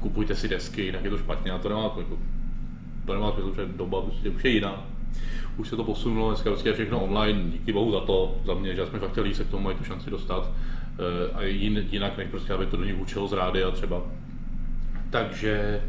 kupujte 0.00 0.34
si 0.34 0.48
desky, 0.48 0.82
jinak 0.82 1.04
je 1.04 1.10
to 1.10 1.18
špatně 1.18 1.50
a 1.50 1.58
to 1.58 1.68
nemá, 1.68 1.88
to, 1.88 2.00
jako, 2.00 2.18
to 3.06 3.12
nemá 3.12 3.32
smysl, 3.32 3.54
že 3.54 3.66
doba 3.66 4.02
prostě 4.02 4.30
už 4.30 4.44
je 4.44 4.50
jiná 4.50 4.84
už 5.56 5.68
se 5.68 5.76
to 5.76 5.84
posunulo, 5.84 6.28
dneska 6.28 6.50
vlastně 6.50 6.70
je 6.70 6.74
všechno 6.74 7.04
online, 7.04 7.50
díky 7.50 7.72
bohu 7.72 7.92
za 7.92 8.00
to, 8.00 8.36
za 8.44 8.54
mě, 8.54 8.74
že 8.74 8.86
jsme 8.86 8.98
fakt 8.98 9.10
chtěli 9.10 9.34
se 9.34 9.44
k 9.44 9.50
tomu 9.50 9.62
mají 9.62 9.76
tu 9.76 9.84
šanci 9.84 10.10
dostat. 10.10 10.50
Eh, 10.98 11.32
a 11.34 11.42
jinak 11.42 12.16
než 12.16 12.28
prostě, 12.30 12.52
aby 12.52 12.66
to 12.66 12.76
do 12.76 12.84
nich 12.84 13.00
učilo 13.00 13.28
z 13.28 13.32
rádia 13.32 13.70
třeba. 13.70 14.02
Takže, 15.10 15.82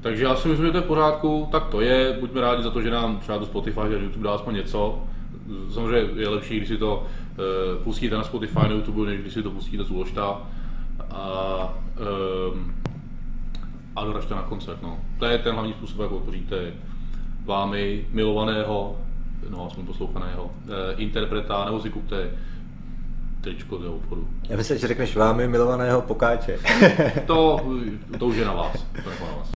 takže 0.00 0.24
já 0.24 0.36
si 0.36 0.48
myslím, 0.48 0.66
že 0.66 0.72
to 0.72 0.78
je 0.78 0.84
v 0.84 0.86
pořádku, 0.86 1.48
tak 1.52 1.66
to 1.66 1.80
je, 1.80 2.16
buďme 2.20 2.40
rádi 2.40 2.62
za 2.62 2.70
to, 2.70 2.82
že 2.82 2.90
nám 2.90 3.18
třeba 3.18 3.38
do 3.38 3.46
Spotify 3.46 3.80
a 3.80 3.86
YouTube 3.86 4.24
dá 4.24 4.34
aspoň 4.34 4.54
něco. 4.54 5.04
Samozřejmě 5.74 6.20
je 6.20 6.28
lepší, 6.28 6.56
když 6.56 6.68
si 6.68 6.76
to 6.76 7.06
pustíte 7.84 8.16
na 8.16 8.24
Spotify, 8.24 8.58
na 8.58 8.72
YouTube, 8.72 9.06
než 9.06 9.20
když 9.20 9.32
si 9.32 9.42
to 9.42 9.50
pustíte 9.50 9.84
z 9.84 9.90
Uložta 9.90 10.42
a, 11.10 11.74
um, 12.52 12.74
a 13.96 14.04
doražte 14.04 14.34
na 14.34 14.42
koncert. 14.42 14.82
No. 14.82 14.98
To 15.18 15.24
je 15.24 15.38
ten 15.38 15.54
hlavní 15.54 15.72
způsob, 15.72 16.00
jak 16.00 16.10
podpoříte 16.10 16.72
vámi 17.44 18.06
milovaného 18.10 18.96
no 19.48 19.66
aspoň 19.66 19.86
poslouchaného, 19.86 20.50
eh, 20.68 20.94
interpreta, 20.96 21.64
nebo 21.64 21.80
si 21.80 21.90
kupte 21.90 22.30
tričko 23.40 23.78
do 23.78 23.96
obchodu. 23.96 24.28
Já 24.48 24.56
myslím, 24.56 24.78
že 24.78 24.88
řekneš 24.88 25.16
vámi 25.16 25.48
milovaného 25.48 26.02
pokáče. 26.02 26.58
to, 27.26 27.60
to 28.18 28.26
už 28.26 28.36
je 28.36 28.44
na 28.44 28.52
vás. 28.52 28.86
To 29.04 29.10
je 29.10 29.16
na 29.20 29.36
vás. 29.36 29.50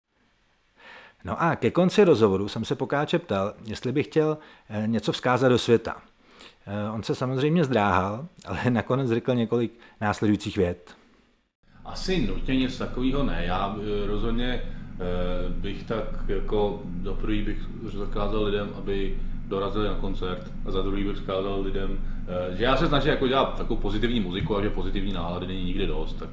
No 1.23 1.41
a 1.41 1.55
ke 1.55 1.71
konci 1.71 2.03
rozhovoru 2.03 2.47
jsem 2.47 2.65
se 2.65 2.75
Pokáče 2.75 3.19
ptal, 3.19 3.53
jestli 3.65 3.91
by 3.91 4.03
chtěl 4.03 4.37
eh, 4.69 4.83
něco 4.87 5.11
vzkázat 5.11 5.51
do 5.51 5.57
světa. 5.57 5.95
Eh, 6.67 6.89
on 6.91 7.03
se 7.03 7.15
samozřejmě 7.15 7.63
zdráhal, 7.63 8.27
ale 8.45 8.59
nakonec 8.69 9.09
řekl 9.09 9.35
několik 9.35 9.79
následujících 10.01 10.57
vět. 10.57 10.95
Asi 11.85 12.27
nutně 12.27 12.55
nic 12.55 12.77
takového 12.77 13.23
ne. 13.23 13.43
Já 13.45 13.75
eh, 13.79 14.07
rozhodně 14.07 14.61
bych 15.49 15.83
tak 15.83 16.07
jako 16.27 16.81
do 16.85 17.13
prvý 17.13 17.41
bych 17.41 17.57
zakázal 17.97 18.43
lidem, 18.43 18.69
aby 18.77 19.17
dorazili 19.47 19.87
na 19.87 19.95
koncert 19.95 20.51
a 20.65 20.71
za 20.71 20.81
druhý 20.81 21.03
bych 21.03 21.15
vzkázal 21.15 21.61
lidem, 21.61 21.99
eh, 22.27 22.57
že 22.57 22.63
já 22.63 22.77
se 22.77 22.87
snažím 22.87 23.09
jako 23.09 23.27
dělat 23.27 23.57
takovou 23.57 23.79
pozitivní 23.81 24.19
muziku 24.19 24.57
a 24.57 24.61
že 24.61 24.69
pozitivní 24.69 25.13
nálady 25.13 25.47
není 25.47 25.63
nikdy 25.63 25.87
dost, 25.87 26.13
tak 26.13 26.29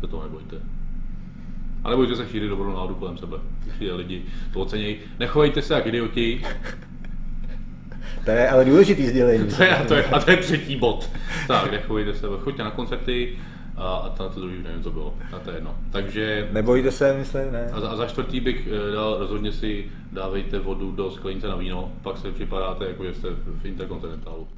se 0.00 0.06
toho 0.06 0.22
nebojte. 0.22 0.56
A 1.84 1.90
nebojte 1.90 2.16
se 2.16 2.28
šířit 2.28 2.48
dobrou 2.48 2.72
náladu 2.72 2.94
kolem 2.94 3.18
sebe, 3.18 3.36
když 3.64 3.90
lidi 3.92 4.24
to 4.52 4.60
ocenějí. 4.60 4.96
Nechovejte 5.18 5.62
se 5.62 5.74
jak 5.74 5.86
idioti. 5.86 6.42
To 8.24 8.30
je 8.30 8.48
ale 8.48 8.64
důležitý 8.64 9.06
sdělení. 9.06 9.48
to 9.56 9.62
je, 9.62 9.84
to 9.88 9.94
je, 9.94 10.04
a 10.04 10.20
to 10.20 10.30
je 10.30 10.36
třetí 10.36 10.76
bod. 10.76 11.10
Tak, 11.48 11.70
nechovejte 11.70 12.14
se, 12.14 12.26
choďte 12.40 12.62
na 12.62 12.70
koncerty, 12.70 13.38
a, 13.76 13.94
a 13.94 14.08
to, 14.08 14.30
to 14.30 14.40
druhý 14.40 14.62
nevím, 14.62 14.82
co 14.82 14.90
bylo, 14.90 15.14
a 15.36 15.38
to 15.38 15.50
je 15.50 15.56
jedno. 15.56 15.78
Takže... 15.92 16.48
Nebojte 16.52 16.90
se, 16.90 17.14
myslím, 17.14 17.52
ne. 17.52 17.70
A 17.72 17.80
za, 17.80 17.88
a 17.88 17.96
za 17.96 18.06
čtvrtý 18.06 18.40
bych 18.40 18.68
eh, 18.68 18.94
dal, 18.94 19.18
rozhodně 19.18 19.52
si 19.52 19.90
dávejte 20.12 20.58
vodu 20.58 20.92
do 20.92 21.10
sklenice 21.10 21.48
na 21.48 21.56
víno, 21.56 21.92
pak 22.02 22.18
se 22.18 22.32
připadáte, 22.32 22.84
jako 22.84 23.04
že 23.04 23.14
jste 23.14 23.28
v 23.30 23.66
Interkontinentálu. 23.66 24.48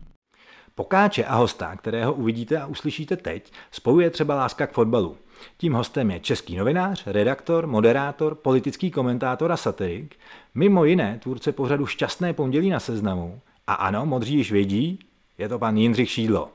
Pokáče 0.75 1.25
a 1.25 1.37
hosta, 1.37 1.76
kterého 1.76 2.12
uvidíte 2.12 2.58
a 2.58 2.66
uslyšíte 2.66 3.16
teď, 3.16 3.52
spojuje 3.70 4.11
třeba 4.11 4.34
láska 4.34 4.66
k 4.66 4.72
fotbalu. 4.72 5.16
Tím 5.56 5.72
hostem 5.72 6.11
je 6.11 6.20
český 6.20 6.56
novinář, 6.56 7.06
redaktor, 7.06 7.66
moderátor, 7.66 8.34
politický 8.34 8.90
komentátor 8.90 9.52
a 9.52 9.56
satirik, 9.56 10.16
mimo 10.54 10.84
jiné 10.84 11.18
tvůrce 11.22 11.52
pořadu 11.52 11.87
Šťastné 11.87 12.32
pondělí 12.32 12.70
na 12.70 12.80
seznamu. 12.80 13.40
A 13.66 13.75
ano, 13.75 14.06
modří 14.06 14.34
již 14.34 14.52
vědí, 14.52 14.99
je 15.38 15.49
to 15.49 15.58
pan 15.58 15.76
Jindřich 15.76 16.11
Šídlo. 16.11 16.49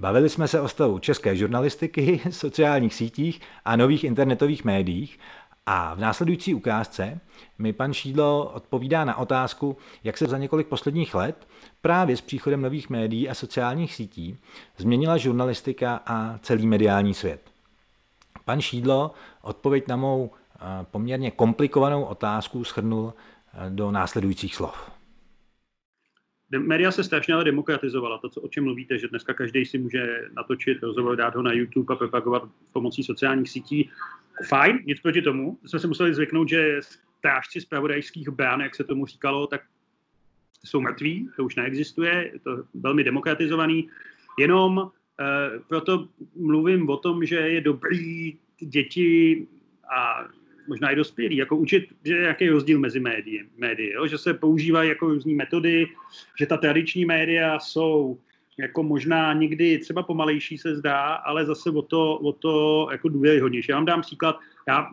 Bavili 0.00 0.28
jsme 0.28 0.48
se 0.48 0.60
o 0.60 0.68
stavu 0.68 0.98
české 0.98 1.36
žurnalistiky, 1.36 2.20
sociálních 2.30 2.94
sítích 2.94 3.40
a 3.64 3.76
nových 3.76 4.04
internetových 4.04 4.64
médiích 4.64 5.18
a 5.66 5.94
v 5.94 5.98
následující 5.98 6.54
ukázce 6.54 7.20
mi 7.58 7.72
pan 7.72 7.92
Šídlo 7.92 8.50
odpovídá 8.54 9.04
na 9.04 9.16
otázku, 9.16 9.76
jak 10.04 10.18
se 10.18 10.26
za 10.26 10.38
několik 10.38 10.66
posledních 10.66 11.14
let 11.14 11.48
právě 11.80 12.16
s 12.16 12.20
příchodem 12.20 12.62
nových 12.62 12.90
médií 12.90 13.28
a 13.28 13.34
sociálních 13.34 13.94
sítí 13.94 14.38
změnila 14.76 15.16
žurnalistika 15.16 16.00
a 16.06 16.38
celý 16.38 16.66
mediální 16.66 17.14
svět. 17.14 17.53
Pan 18.44 18.60
Šídlo 18.60 19.10
odpověď 19.42 19.88
na 19.88 19.96
mou 19.96 20.30
eh, 20.30 20.60
poměrně 20.90 21.30
komplikovanou 21.30 22.04
otázku 22.04 22.64
schrnul 22.64 23.14
eh, 23.14 23.70
do 23.70 23.90
následujících 23.90 24.54
slov 24.54 24.94
média 26.58 26.90
se 26.90 27.04
strašně 27.04 27.34
ale 27.34 27.44
demokratizovala. 27.44 28.18
To, 28.18 28.28
co, 28.28 28.40
o 28.40 28.48
čem 28.48 28.64
mluvíte, 28.64 28.98
že 28.98 29.08
dneska 29.08 29.34
každý 29.34 29.66
si 29.66 29.78
může 29.78 30.28
natočit 30.32 30.82
rozhovor, 30.82 31.16
dát 31.16 31.34
ho 31.34 31.42
na 31.42 31.52
YouTube 31.52 31.94
a 31.94 31.98
propagovat 31.98 32.42
pomocí 32.72 33.04
sociálních 33.04 33.50
sítí. 33.50 33.90
Fajn, 34.48 34.78
nic 34.84 35.00
proti 35.00 35.22
tomu. 35.22 35.58
Jsme 35.64 35.78
se 35.78 35.86
museli 35.86 36.14
zvyknout, 36.14 36.48
že 36.48 36.80
strážci 37.18 37.60
zpravodajských 37.60 38.28
brán, 38.28 38.60
jak 38.60 38.74
se 38.74 38.84
tomu 38.84 39.06
říkalo, 39.06 39.46
tak 39.46 39.60
jsou 40.64 40.80
mrtví, 40.80 41.28
to 41.36 41.44
už 41.44 41.56
neexistuje, 41.56 42.30
je 42.32 42.38
to 42.38 42.64
velmi 42.74 43.04
demokratizovaný. 43.04 43.88
Jenom 44.38 44.90
proto 45.68 46.08
mluvím 46.36 46.90
o 46.90 46.96
tom, 46.96 47.24
že 47.24 47.36
je 47.36 47.60
dobrý 47.60 48.36
děti 48.58 49.46
a 49.96 50.24
možná 50.68 50.90
i 50.90 50.96
dospělí, 50.96 51.36
jako 51.36 51.56
učit, 51.56 51.84
že 52.04 52.16
jaký 52.16 52.48
rozdíl 52.48 52.78
mezi 52.78 53.00
médii, 53.00 53.48
médii 53.56 53.92
jo? 53.92 54.06
že 54.06 54.18
se 54.18 54.34
používají 54.34 54.88
jako 54.88 55.06
různé 55.06 55.34
metody, 55.34 55.86
že 56.38 56.46
ta 56.46 56.56
tradiční 56.56 57.04
média 57.04 57.58
jsou 57.58 58.18
jako 58.58 58.82
možná 58.82 59.32
někdy 59.32 59.78
třeba 59.78 60.02
pomalejší 60.02 60.58
se 60.58 60.76
zdá, 60.76 61.14
ale 61.14 61.46
zase 61.46 61.70
o 61.70 61.82
to, 61.82 62.16
o 62.16 62.32
to 62.32 62.88
jako 62.92 63.08
důvěryhodnější. 63.08 63.70
Já 63.70 63.76
vám 63.76 63.84
dám 63.84 64.00
příklad, 64.00 64.38
já 64.68 64.90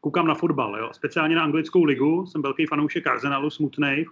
koukám 0.00 0.26
na 0.26 0.34
fotbal, 0.34 0.76
jo? 0.78 0.90
speciálně 0.92 1.36
na 1.36 1.42
anglickou 1.42 1.84
ligu, 1.84 2.26
jsem 2.26 2.42
velký 2.42 2.66
fanoušek 2.66 3.06
Arsenalu, 3.06 3.50
smutný, 3.50 4.04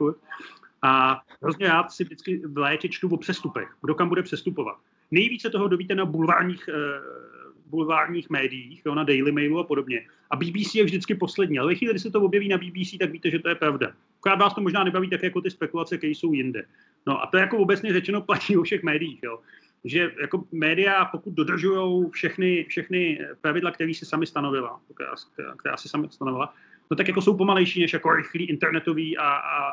a 0.82 1.20
hrozně 1.42 1.68
rád 1.68 1.92
si 1.92 2.04
vždycky 2.04 2.42
v 2.46 2.58
létě 2.58 2.88
čtu 2.88 3.08
o 3.08 3.16
přestupech, 3.16 3.68
kdo 3.82 3.94
kam 3.94 4.08
bude 4.08 4.22
přestupovat. 4.22 4.76
Nejvíce 5.10 5.50
toho 5.50 5.68
dovíte 5.68 5.94
na 5.94 6.04
bulvárních 6.04 6.68
eh, 6.68 7.28
bulvárních 7.70 8.30
médiích, 8.30 8.82
jo, 8.86 8.94
na 8.94 9.04
Daily 9.04 9.32
Mailu 9.32 9.58
a 9.58 9.64
podobně. 9.64 10.06
A 10.30 10.36
BBC 10.36 10.74
je 10.74 10.84
vždycky 10.84 11.14
poslední. 11.14 11.58
Ale 11.58 11.68
ve 11.68 11.74
chvíli, 11.74 11.92
kdy 11.92 12.00
se 12.00 12.10
to 12.10 12.20
objeví 12.20 12.48
na 12.48 12.58
BBC, 12.58 12.98
tak 12.98 13.10
víte, 13.10 13.30
že 13.30 13.38
to 13.38 13.48
je 13.48 13.54
pravda. 13.54 13.92
Akorát 14.20 14.40
vás 14.40 14.54
to 14.54 14.60
možná 14.60 14.84
nebaví 14.84 15.10
tak 15.10 15.22
jako 15.22 15.40
ty 15.40 15.50
spekulace, 15.50 15.98
které 15.98 16.10
jsou 16.10 16.32
jinde. 16.32 16.64
No 17.06 17.22
a 17.22 17.26
to 17.26 17.36
jako 17.36 17.58
obecně 17.58 17.92
řečeno 17.92 18.20
platí 18.20 18.56
o 18.56 18.62
všech 18.62 18.82
médiích. 18.82 19.20
Jo. 19.22 19.38
Že 19.84 20.12
jako 20.20 20.44
média, 20.52 21.04
pokud 21.04 21.34
dodržují 21.34 22.10
všechny, 22.10 22.64
všechny 22.68 23.20
pravidla, 23.40 23.70
které 23.70 23.94
si 23.94 24.06
sami 24.06 24.26
stanovila, 24.26 24.80
která, 24.94 25.10
která 25.56 25.76
si 25.76 25.88
sami 25.88 26.08
stanovila, 26.10 26.54
no 26.90 26.96
tak 26.96 27.08
jako 27.08 27.22
jsou 27.22 27.36
pomalejší 27.36 27.80
než 27.80 27.92
jako 27.92 28.12
rychlý 28.12 28.44
internetový 28.44 29.18
a, 29.18 29.28
a 29.28 29.72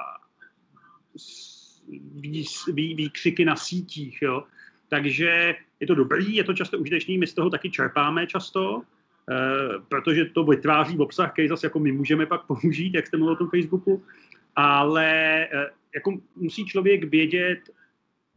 vý, 2.15 2.45
vý, 2.67 2.95
výkřiky 2.95 3.45
na 3.45 3.55
sítích. 3.55 4.21
Jo. 4.21 4.43
Takže 4.89 5.55
je 5.79 5.87
to 5.87 5.95
dobrý, 5.95 6.35
je 6.35 6.43
to 6.43 6.53
často 6.53 6.79
užitečný, 6.79 7.17
my 7.17 7.27
z 7.27 7.33
toho 7.33 7.49
taky 7.49 7.69
čerpáme 7.71 8.27
často, 8.27 8.81
eh, 8.81 9.79
protože 9.89 10.25
to 10.25 10.43
vytváří 10.43 10.97
obsah, 10.97 11.31
který 11.31 11.47
zase 11.47 11.65
jako 11.65 11.79
my 11.79 11.91
můžeme 11.91 12.25
pak 12.25 12.45
použít, 12.47 12.93
jak 12.93 13.07
jste 13.07 13.17
mluvil 13.17 13.33
o 13.33 13.37
tom 13.37 13.49
Facebooku, 13.49 14.03
ale 14.55 15.07
eh, 15.45 15.69
jako 15.95 16.17
musí 16.35 16.65
člověk 16.65 17.03
vědět 17.03 17.59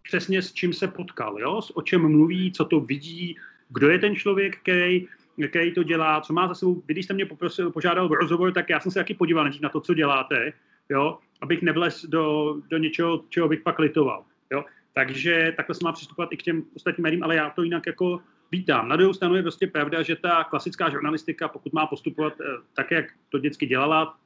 přesně 0.03 0.43
s 0.43 0.53
čím 0.53 0.73
se 0.73 0.89
potkal, 0.89 1.41
jo? 1.41 1.61
o 1.75 1.83
čem 1.83 2.09
mluví, 2.09 2.53
co 2.53 2.65
to 2.65 2.81
vidí, 2.81 3.37
kdo 3.69 3.91
je 3.91 3.99
ten 3.99 4.17
člověk, 4.17 4.59
který, 4.59 5.07
který 5.49 5.75
to 5.75 5.83
dělá, 5.83 6.21
co 6.21 6.33
má 6.33 6.49
za 6.49 6.55
sebou. 6.55 6.83
Když 6.87 7.05
jste 7.05 7.15
mě 7.15 7.27
poprosil, 7.27 7.71
požádal 7.71 8.07
o 8.07 8.15
rozhovor, 8.15 8.53
tak 8.53 8.71
já 8.71 8.81
jsem 8.81 8.93
se 8.93 8.99
taky 8.99 9.15
podíval 9.15 9.51
na 9.61 9.69
to, 9.69 9.81
co 9.81 9.95
děláte, 9.95 10.53
jo? 10.91 11.19
abych 11.41 11.63
nevlez 11.63 12.05
do, 12.05 12.57
do 12.71 12.79
něčeho, 12.79 13.25
čeho 13.29 13.49
bych 13.49 13.61
pak 13.61 13.79
litoval. 13.79 14.25
Jo? 14.53 14.65
Takže 14.93 15.53
takhle 15.57 15.75
se 15.75 15.85
má 15.85 15.93
přistupovat 15.93 16.33
i 16.33 16.37
k 16.37 16.43
těm 16.43 16.65
ostatním 16.77 17.03
médiím, 17.03 17.23
ale 17.23 17.37
já 17.37 17.51
to 17.51 17.63
jinak 17.63 17.87
jako 17.87 18.21
vítám. 18.53 18.89
Na 18.89 18.97
druhou 18.97 19.13
stranu 19.15 19.35
je 19.35 19.43
prostě 19.43 19.67
pravda, 19.67 20.03
že 20.03 20.17
ta 20.17 20.45
klasická 20.45 20.91
žurnalistika, 20.91 21.49
pokud 21.49 21.73
má 21.73 21.87
postupovat 21.87 22.33
eh, 22.41 22.45
tak, 22.75 22.91
jak 22.91 23.05
to 23.29 23.39
vždycky 23.39 23.67
dělala, 23.67 24.17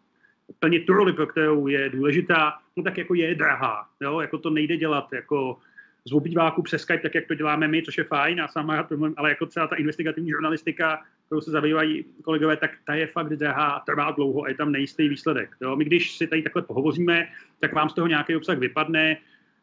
plnit 0.58 0.86
tu 0.86 0.92
roli, 0.92 1.12
pro 1.12 1.26
kterou 1.26 1.66
je 1.66 1.88
důležitá, 1.88 2.58
no 2.76 2.82
tak 2.82 2.98
jako 2.98 3.14
je 3.14 3.34
drahá. 3.34 3.88
Jo? 4.00 4.20
Jako 4.20 4.38
to 4.38 4.50
nejde 4.50 4.76
dělat 4.76 5.12
jako 5.12 5.58
z 6.04 6.12
obýváku 6.12 6.62
přes 6.62 6.82
Skype, 6.82 7.02
tak 7.02 7.14
jak 7.14 7.26
to 7.26 7.34
děláme 7.34 7.68
my, 7.68 7.82
což 7.82 7.98
je 7.98 8.04
fajn, 8.04 8.46
sám 8.50 8.70
rád 8.70 8.92
ale 9.16 9.28
jako 9.28 9.46
celá 9.46 9.66
ta 9.66 9.76
investigativní 9.76 10.30
žurnalistika, 10.30 11.02
kterou 11.32 11.40
se 11.40 11.50
zabývají 11.50 12.04
kolegové, 12.24 12.56
tak 12.56 12.70
ta 12.84 12.94
je 12.94 13.06
fakt 13.06 13.28
drahá 13.28 13.70
a 13.70 13.80
trvá 13.80 14.10
dlouho 14.10 14.44
a 14.44 14.48
je 14.48 14.54
tam 14.54 14.72
nejistý 14.72 15.08
výsledek. 15.08 15.56
Jo? 15.60 15.76
My 15.76 15.84
když 15.84 16.16
si 16.16 16.26
tady 16.26 16.42
takhle 16.42 16.62
pohovoříme, 16.62 17.28
tak 17.60 17.72
vám 17.72 17.88
z 17.88 17.94
toho 17.94 18.06
nějaký 18.06 18.36
obsah 18.36 18.58
vypadne, 18.58 19.16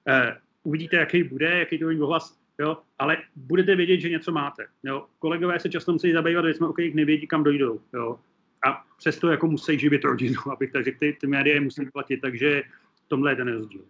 eh, 0.08 0.38
uvidíte, 0.64 0.96
jaký 0.96 1.24
bude, 1.24 1.60
jaký 1.60 1.80
to 1.80 1.86
bude 1.86 2.02
ohlas, 2.02 2.40
jo? 2.60 2.78
ale 3.00 3.18
budete 3.36 3.76
vědět, 3.76 4.00
že 4.00 4.10
něco 4.10 4.32
máte. 4.32 4.66
Jo? 4.84 5.06
Kolegové 5.20 5.60
se 5.60 5.70
často 5.70 5.92
musí 5.92 6.12
zabývat 6.12 6.46
jsme 6.46 6.68
o 6.68 6.74
kterých 6.74 6.96
nevědí, 6.96 7.28
kam 7.28 7.44
dojdou. 7.44 7.82
Jo? 7.94 8.20
A 8.68 8.84
přesto 8.98 9.28
jako 9.28 9.48
musí 9.48 9.80
živit 9.80 10.04
rodinu, 10.04 10.42
abych 10.52 10.72
tak 10.72 10.84
řekl, 10.84 10.98
ty, 11.00 11.18
ty 11.22 11.28
média 11.28 11.62
musí 11.62 11.86
platit, 11.94 12.18
takže 12.18 12.64
tomhle 13.08 13.32
je 13.32 13.36
ten 13.36 13.54
rozdíl. 13.54 13.82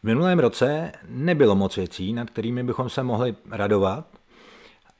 V 0.00 0.04
minulém 0.04 0.38
roce 0.38 0.92
nebylo 1.08 1.56
moc 1.56 1.76
věcí, 1.76 2.12
nad 2.12 2.30
kterými 2.30 2.62
bychom 2.62 2.88
se 2.88 3.02
mohli 3.02 3.34
radovat, 3.50 4.19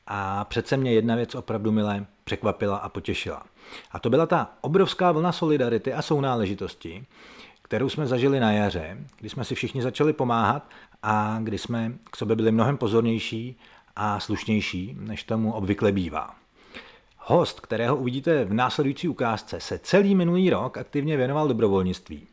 a 0.06 0.44
přece 0.44 0.76
mě 0.76 0.92
jedna 0.92 1.16
věc 1.16 1.34
opravdu 1.34 1.72
milé 1.72 2.06
překvapila 2.24 2.76
a 2.76 2.88
potěšila. 2.88 3.42
A 3.90 3.98
to 3.98 4.10
byla 4.10 4.26
ta 4.26 4.50
obrovská 4.60 5.12
vlna 5.12 5.32
solidarity 5.32 5.92
a 5.92 6.02
sounáležitosti, 6.02 7.06
kterou 7.62 7.88
jsme 7.88 8.06
zažili 8.06 8.40
na 8.40 8.52
jaře, 8.52 8.98
kdy 9.18 9.28
jsme 9.28 9.44
si 9.44 9.54
všichni 9.54 9.82
začali 9.82 10.12
pomáhat 10.12 10.70
a 11.02 11.38
kdy 11.42 11.58
jsme 11.58 11.92
k 12.10 12.16
sobě 12.16 12.36
byli 12.36 12.52
mnohem 12.52 12.76
pozornější 12.76 13.58
a 13.96 14.20
slušnější, 14.20 14.96
než 15.00 15.24
tomu 15.24 15.52
obvykle 15.52 15.92
bývá. 15.92 16.34
Host, 17.18 17.60
kterého 17.60 17.96
uvidíte 17.96 18.44
v 18.44 18.54
následující 18.54 19.08
ukázce, 19.08 19.60
se 19.60 19.78
celý 19.78 20.14
minulý 20.14 20.50
rok 20.50 20.78
aktivně 20.78 21.16
věnoval 21.16 21.48
dobrovolnictví. 21.48 22.26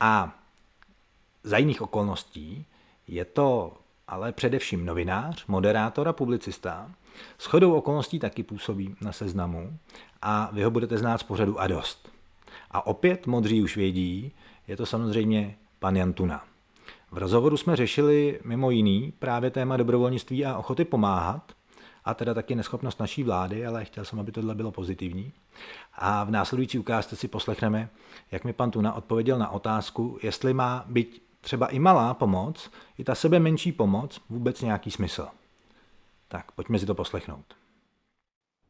A 0.00 0.38
za 1.42 1.58
jiných 1.58 1.82
okolností 1.82 2.66
je 3.08 3.24
to 3.24 3.72
ale 4.12 4.32
především 4.32 4.86
novinář, 4.86 5.46
moderátor 5.46 6.08
a 6.08 6.12
publicista. 6.12 6.90
S 7.38 7.44
chodou 7.44 7.72
okolností 7.72 8.18
taky 8.18 8.42
působí 8.42 8.94
na 9.00 9.12
seznamu 9.12 9.78
a 10.22 10.50
vy 10.52 10.62
ho 10.62 10.70
budete 10.70 10.98
znát 10.98 11.18
z 11.18 11.22
pořadu 11.22 11.60
a 11.60 11.66
dost. 11.66 12.08
A 12.70 12.86
opět 12.86 13.26
modří 13.26 13.62
už 13.62 13.76
vědí, 13.76 14.32
je 14.68 14.76
to 14.76 14.86
samozřejmě 14.86 15.56
pan 15.78 15.96
Jantuna. 15.96 16.44
V 17.10 17.18
rozhovoru 17.18 17.56
jsme 17.56 17.76
řešili 17.76 18.40
mimo 18.44 18.70
jiný 18.70 19.12
právě 19.18 19.50
téma 19.50 19.76
dobrovolnictví 19.76 20.44
a 20.44 20.58
ochoty 20.58 20.84
pomáhat, 20.84 21.52
a 22.04 22.14
teda 22.14 22.34
taky 22.34 22.54
neschopnost 22.54 23.00
naší 23.00 23.22
vlády, 23.22 23.66
ale 23.66 23.84
chtěl 23.84 24.04
jsem, 24.04 24.20
aby 24.20 24.32
tohle 24.32 24.54
bylo 24.54 24.72
pozitivní. 24.72 25.32
A 25.94 26.24
v 26.24 26.30
následující 26.30 26.78
ukázce 26.78 27.16
si 27.16 27.28
poslechneme, 27.28 27.88
jak 28.30 28.44
mi 28.44 28.52
pan 28.52 28.70
Tuna 28.70 28.92
odpověděl 28.92 29.38
na 29.38 29.50
otázku, 29.50 30.18
jestli 30.22 30.54
má 30.54 30.84
být 30.88 31.31
třeba 31.42 31.66
i 31.66 31.78
malá 31.78 32.14
pomoc, 32.14 32.70
i 32.98 33.04
ta 33.04 33.14
sebe 33.14 33.40
menší 33.40 33.72
pomoc, 33.72 34.20
vůbec 34.30 34.62
nějaký 34.62 34.90
smysl. 34.90 35.28
Tak, 36.28 36.52
pojďme 36.52 36.78
si 36.78 36.86
to 36.86 36.94
poslechnout. 36.94 37.44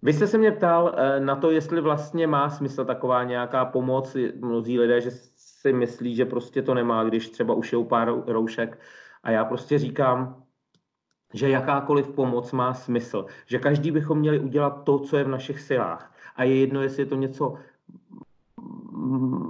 Vy 0.03 0.13
jste 0.13 0.27
se 0.27 0.39
mě 0.39 0.53
ptal 0.53 0.95
eh, 0.97 1.21
na 1.21 1.37
to, 1.37 1.51
jestli 1.51 1.81
vlastně 1.81 2.27
má 2.27 2.51
smysl 2.51 2.85
taková 2.85 3.25
nějaká 3.25 3.65
pomoc. 3.65 4.17
Mnozí 4.41 4.79
lidé, 4.79 5.01
že 5.01 5.11
si 5.37 5.73
myslí, 5.73 6.15
že 6.15 6.25
prostě 6.25 6.63
to 6.63 6.75
nemá, 6.75 7.05
když 7.05 7.29
třeba 7.29 7.55
ušijou 7.55 7.85
pár 7.85 8.15
roušek. 8.27 8.79
A 9.23 9.31
já 9.31 9.45
prostě 9.45 9.79
říkám, 9.79 10.43
že 11.35 11.51
jakákoliv 11.51 12.09
pomoc 12.09 12.53
má 12.53 12.75
smysl. 12.75 13.27
Že 13.47 13.59
každý 13.59 13.91
bychom 13.91 14.19
měli 14.19 14.41
udělat 14.41 14.85
to, 14.85 14.99
co 14.99 15.17
je 15.17 15.25
v 15.25 15.29
našich 15.29 15.61
silách. 15.61 16.15
A 16.37 16.45
je 16.45 16.57
jedno, 16.57 16.83
jestli 16.83 17.03
je 17.03 17.07
to 17.07 17.17
něco 17.17 17.55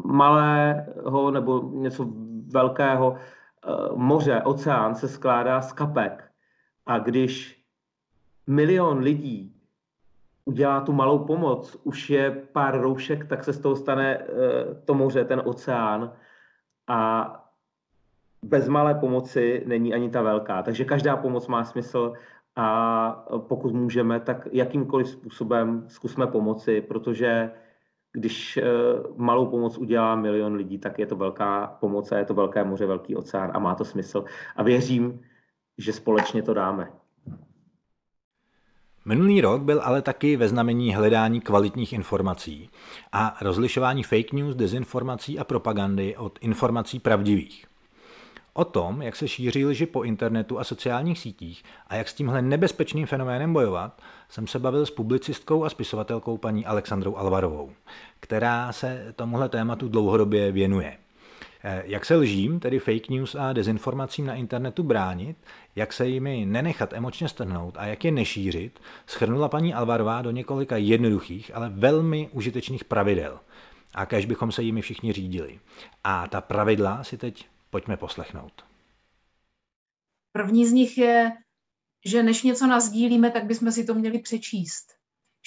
malého 0.05 1.31
nebo 1.31 1.71
něco 1.73 2.07
velkého 2.53 3.17
eh, 3.17 3.69
moře, 3.95 4.43
oceán 4.45 4.95
se 4.95 5.09
skládá 5.09 5.63
z 5.63 5.73
kapek. 5.73 6.31
A 6.87 6.99
když 6.99 7.65
milion 8.47 8.99
lidí 8.99 9.57
udělá 10.45 10.81
tu 10.81 10.93
malou 10.93 11.19
pomoc, 11.19 11.77
už 11.85 12.11
je 12.11 12.31
pár 12.53 12.81
roušek, 12.81 13.27
tak 13.29 13.45
se 13.45 13.53
z 13.53 13.61
toho 13.61 13.77
stane 13.77 14.19
eh, 14.19 14.27
to 14.85 14.95
moře, 14.95 15.25
ten 15.25 15.43
oceán. 15.45 16.13
A 16.89 17.31
bez 18.43 18.69
malé 18.69 18.95
pomoci 18.95 19.63
není 19.67 19.95
ani 19.95 20.11
ta 20.11 20.23
velká. 20.23 20.63
Takže 20.63 20.85
každá 20.85 21.17
pomoc 21.17 21.49
má 21.49 21.65
smysl 21.65 22.13
a 22.57 23.27
pokud 23.39 23.73
můžeme, 23.73 24.21
tak 24.21 24.49
jakýmkoliv 24.53 25.09
způsobem 25.09 25.85
zkusme 25.89 26.27
pomoci, 26.27 26.81
protože 26.81 27.51
když 28.13 28.57
eh, 28.57 28.63
malou 29.17 29.47
pomoc 29.47 29.79
udělá 29.79 30.17
milion 30.17 30.55
lidí, 30.55 30.79
tak 30.79 30.99
je 30.99 31.07
to 31.07 31.17
velká 31.17 31.67
pomoc 31.81 32.13
a 32.13 32.19
je 32.19 32.25
to 32.25 32.35
velké 32.35 32.65
moře, 32.65 32.87
velký 32.87 33.17
oceán 33.17 33.51
a 33.55 33.59
má 33.59 33.75
to 33.75 33.85
smysl. 33.85 34.25
A 34.57 34.63
věřím, 34.63 35.21
že 35.79 35.93
společně 35.93 36.43
to 36.43 36.55
dáme. 36.55 36.91
Minulý 39.05 39.41
rok 39.41 39.63
byl 39.63 39.81
ale 39.85 40.03
taky 40.03 40.37
ve 40.37 40.49
znamení 40.49 40.95
hledání 40.95 41.41
kvalitních 41.41 41.93
informací 41.93 42.71
a 43.13 43.37
rozlišování 43.41 44.03
fake 44.03 44.33
news, 44.33 44.57
dezinformací 44.57 45.39
a 45.39 45.45
propagandy 45.45 46.17
od 46.17 46.39
informací 46.43 46.99
pravdivých. 46.99 47.72
O 48.55 48.65
tom, 48.65 49.03
jak 49.03 49.17
se 49.17 49.29
šíří 49.29 49.65
lži 49.65 49.87
po 49.87 50.03
internetu 50.03 50.59
a 50.59 50.65
sociálních 50.65 51.19
sítích 51.19 51.65
a 51.87 51.95
jak 51.97 52.09
s 52.09 52.15
tímhle 52.15 52.43
nebezpečným 52.43 53.07
fenoménem 53.07 53.53
bojovat, 53.53 54.03
jsem 54.29 54.47
se 54.47 54.59
bavil 54.59 54.87
s 54.87 54.91
publicistkou 54.91 55.65
a 55.65 55.71
spisovatelkou 55.71 56.39
paní 56.39 56.67
Alexandrou 56.67 57.17
Alvarovou, 57.17 57.73
která 58.21 58.73
se 58.73 59.13
tomuhle 59.17 59.49
tématu 59.49 59.89
dlouhodobě 59.89 60.53
věnuje. 60.53 60.97
Eh, 61.65 61.83
jak 61.87 62.05
se 62.05 62.17
lžím, 62.17 62.61
tedy 62.61 62.79
fake 62.79 63.09
news 63.09 63.35
a 63.35 63.53
dezinformacím 63.53 64.27
na 64.27 64.35
internetu 64.35 64.83
bránit, 64.83 65.37
jak 65.77 65.93
se 65.93 66.09
jimi 66.09 66.47
nenechat 66.47 66.93
emočně 66.93 67.29
strhnout 67.29 67.75
a 67.79 67.87
jak 67.87 68.05
je 68.05 68.11
nešířit, 68.11 68.81
schrnula 69.07 69.49
paní 69.49 69.75
Alvarová 69.75 70.23
do 70.23 70.31
několika 70.31 70.77
jednoduchých, 70.77 71.51
ale 71.55 71.71
velmi 71.75 72.29
užitečných 72.33 72.85
pravidel. 72.85 73.39
A 73.95 74.07
kež 74.07 74.27
bychom 74.27 74.53
se 74.53 74.63
jimi 74.63 74.83
všichni 74.83 75.13
řídili. 75.13 75.59
A 76.05 76.29
ta 76.29 76.41
pravidla 76.41 77.05
si 77.05 77.19
teď 77.19 77.47
Pojďme 77.73 77.97
poslechnout. 77.97 78.65
První 80.33 80.67
z 80.67 80.73
nich 80.73 80.99
je, 80.99 81.33
že 82.07 82.23
než 82.23 82.43
něco 82.43 82.67
nazdílíme, 82.67 83.31
tak 83.31 83.45
bychom 83.45 83.73
si 83.73 83.85
to 83.85 83.95
měli 83.95 84.19
přečíst. 84.19 84.93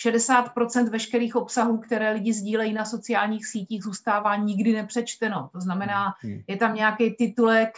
60% 0.06 0.90
veškerých 0.90 1.36
obsahů, 1.36 1.78
které 1.78 2.12
lidi 2.12 2.34
sdílejí 2.34 2.74
na 2.74 2.86
sociálních 2.86 3.48
sítích, 3.48 3.84
zůstává 3.84 4.36
nikdy 4.36 4.74
nepřečteno. 4.74 5.50
To 5.54 5.62
znamená, 5.62 6.14
hmm. 6.22 6.42
je 6.48 6.58
tam 6.58 6.76
nějaký 6.76 7.16
titulek, 7.16 7.70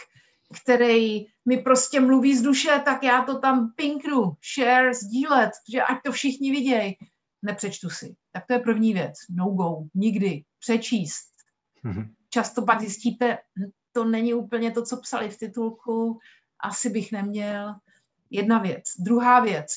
který 0.62 1.26
mi 1.44 1.56
prostě 1.56 2.00
mluví 2.00 2.36
z 2.36 2.42
duše, 2.42 2.82
tak 2.84 3.02
já 3.02 3.22
to 3.22 3.38
tam 3.38 3.72
pinknu, 3.76 4.32
share, 4.54 4.94
sdílet, 4.94 5.50
že 5.72 5.82
ať 5.82 5.98
to 6.04 6.12
všichni 6.12 6.50
vidějí. 6.50 6.96
Nepřečtu 7.42 7.90
si. 7.90 8.16
Tak 8.32 8.46
to 8.46 8.52
je 8.52 8.58
první 8.58 8.92
věc. 8.92 9.14
No 9.30 9.44
go. 9.44 9.76
Nikdy. 9.94 10.44
Přečíst. 10.58 11.28
Hmm. 11.84 12.14
Často 12.30 12.62
pak 12.62 12.80
zjistíte, 12.80 13.38
to 13.98 14.04
není 14.04 14.34
úplně 14.34 14.70
to, 14.70 14.82
co 14.82 14.96
psali 14.96 15.30
v 15.30 15.38
titulku, 15.38 16.18
asi 16.60 16.90
bych 16.90 17.12
neměl. 17.12 17.74
Jedna 18.30 18.58
věc. 18.58 18.84
Druhá 18.98 19.40
věc. 19.40 19.76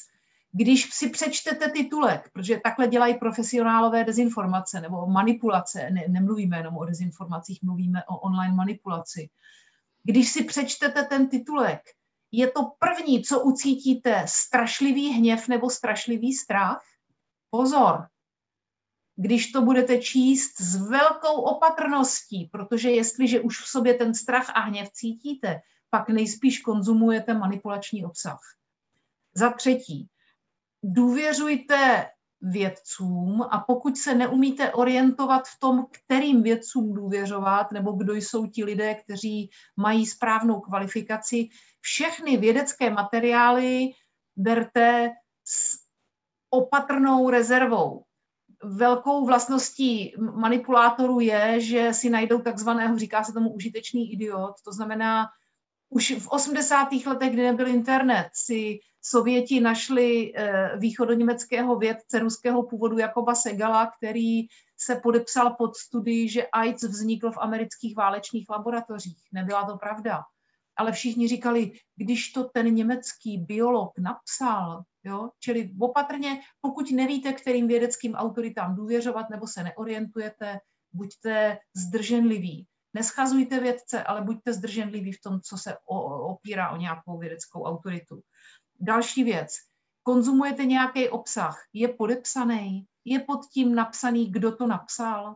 Když 0.51 0.93
si 0.93 1.09
přečtete 1.09 1.71
titulek, 1.71 2.29
protože 2.33 2.59
takhle 2.63 2.87
dělají 2.87 3.13
profesionálové 3.19 4.03
dezinformace 4.03 4.81
nebo 4.81 5.07
manipulace, 5.07 5.89
ne, 5.89 6.05
nemluvíme 6.07 6.57
jenom 6.57 6.77
o 6.77 6.85
dezinformacích, 6.85 7.63
mluvíme 7.63 8.03
o 8.03 8.17
online 8.19 8.55
manipulaci. 8.55 9.29
Když 10.03 10.31
si 10.31 10.43
přečtete 10.43 11.03
ten 11.03 11.29
titulek, 11.29 11.81
je 12.31 12.51
to 12.51 12.71
první, 12.79 13.23
co 13.23 13.39
ucítíte, 13.39 14.23
strašlivý 14.27 15.09
hněv 15.09 15.47
nebo 15.47 15.69
strašlivý 15.69 16.33
strach? 16.33 16.81
Pozor, 17.49 18.07
když 19.21 19.51
to 19.51 19.61
budete 19.61 19.97
číst 19.97 20.61
s 20.61 20.75
velkou 20.75 21.41
opatrností, 21.41 22.49
protože 22.51 22.89
jestliže 22.91 23.39
už 23.39 23.61
v 23.61 23.67
sobě 23.67 23.93
ten 23.93 24.13
strach 24.13 24.49
a 24.49 24.59
hněv 24.59 24.89
cítíte, 24.91 25.61
pak 25.89 26.09
nejspíš 26.09 26.59
konzumujete 26.59 27.33
manipulační 27.33 28.05
obsah. 28.05 28.39
Za 29.35 29.49
třetí, 29.49 30.07
důvěřujte 30.83 32.09
vědcům 32.41 33.41
a 33.41 33.59
pokud 33.59 33.97
se 33.97 34.15
neumíte 34.15 34.73
orientovat 34.73 35.47
v 35.47 35.59
tom, 35.59 35.85
kterým 35.91 36.43
vědcům 36.43 36.93
důvěřovat, 36.93 37.71
nebo 37.71 37.91
kdo 37.91 38.13
jsou 38.13 38.47
ti 38.47 38.63
lidé, 38.63 38.95
kteří 38.95 39.49
mají 39.77 40.05
správnou 40.05 40.59
kvalifikaci, 40.59 41.49
všechny 41.81 42.37
vědecké 42.37 42.89
materiály 42.89 43.89
berte 44.35 45.09
s 45.45 45.77
opatrnou 46.49 47.29
rezervou. 47.29 48.03
Velkou 48.63 49.25
vlastností 49.25 50.15
manipulátorů 50.17 51.19
je, 51.19 51.61
že 51.61 51.93
si 51.93 52.09
najdou 52.09 52.41
takzvaného, 52.41 52.97
říká 52.97 53.23
se 53.23 53.33
tomu 53.33 53.53
užitečný 53.53 54.13
idiot, 54.13 54.55
to 54.65 54.71
znamená, 54.71 55.27
už 55.89 56.11
v 56.19 56.27
80. 56.27 56.87
letech, 57.05 57.33
kdy 57.33 57.43
nebyl 57.43 57.67
internet, 57.67 58.29
si 58.33 58.79
Sověti 59.03 59.59
našli 59.59 60.33
eh, 60.35 60.77
východoněmeckého 60.77 61.75
vědce 61.75 62.19
ruského 62.19 62.63
původu 62.63 62.97
Jakoba 62.97 63.35
Segala, 63.35 63.91
který 63.97 64.41
se 64.77 64.95
podepsal 64.95 65.55
pod 65.57 65.75
studii, 65.75 66.29
že 66.29 66.47
AIDS 66.47 66.83
vznikl 66.83 67.31
v 67.31 67.37
amerických 67.37 67.95
válečných 67.95 68.49
laboratořích. 68.49 69.17
Nebyla 69.31 69.65
to 69.65 69.77
pravda. 69.77 70.21
Ale 70.75 70.91
všichni 70.91 71.27
říkali, 71.27 71.71
když 71.95 72.31
to 72.31 72.43
ten 72.43 72.75
německý 72.75 73.37
biolog 73.37 73.91
napsal, 73.97 74.83
jo, 75.03 75.29
čili 75.39 75.71
opatrně, 75.79 76.41
pokud 76.61 76.91
nevíte, 76.91 77.33
kterým 77.33 77.67
vědeckým 77.67 78.13
autoritám 78.15 78.75
důvěřovat 78.75 79.29
nebo 79.29 79.47
se 79.47 79.63
neorientujete, 79.63 80.59
buďte 80.93 81.57
zdrženliví. 81.75 82.67
Neschazujte 82.93 83.59
vědce, 83.59 84.03
ale 84.03 84.21
buďte 84.21 84.53
zdrženliví 84.53 85.11
v 85.11 85.21
tom, 85.21 85.41
co 85.41 85.57
se 85.57 85.77
opírá 85.85 86.69
o 86.69 86.77
nějakou 86.77 87.17
vědeckou 87.17 87.63
autoritu. 87.63 88.21
Další 88.79 89.23
věc. 89.23 89.55
Konzumujete 90.03 90.65
nějaký 90.65 91.09
obsah, 91.09 91.63
je 91.73 91.87
podepsaný, 91.87 92.85
je 93.05 93.19
pod 93.19 93.45
tím 93.53 93.75
napsaný, 93.75 94.31
kdo 94.31 94.55
to 94.55 94.67
napsal. 94.67 95.35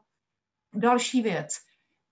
Další 0.74 1.22
věc. 1.22 1.56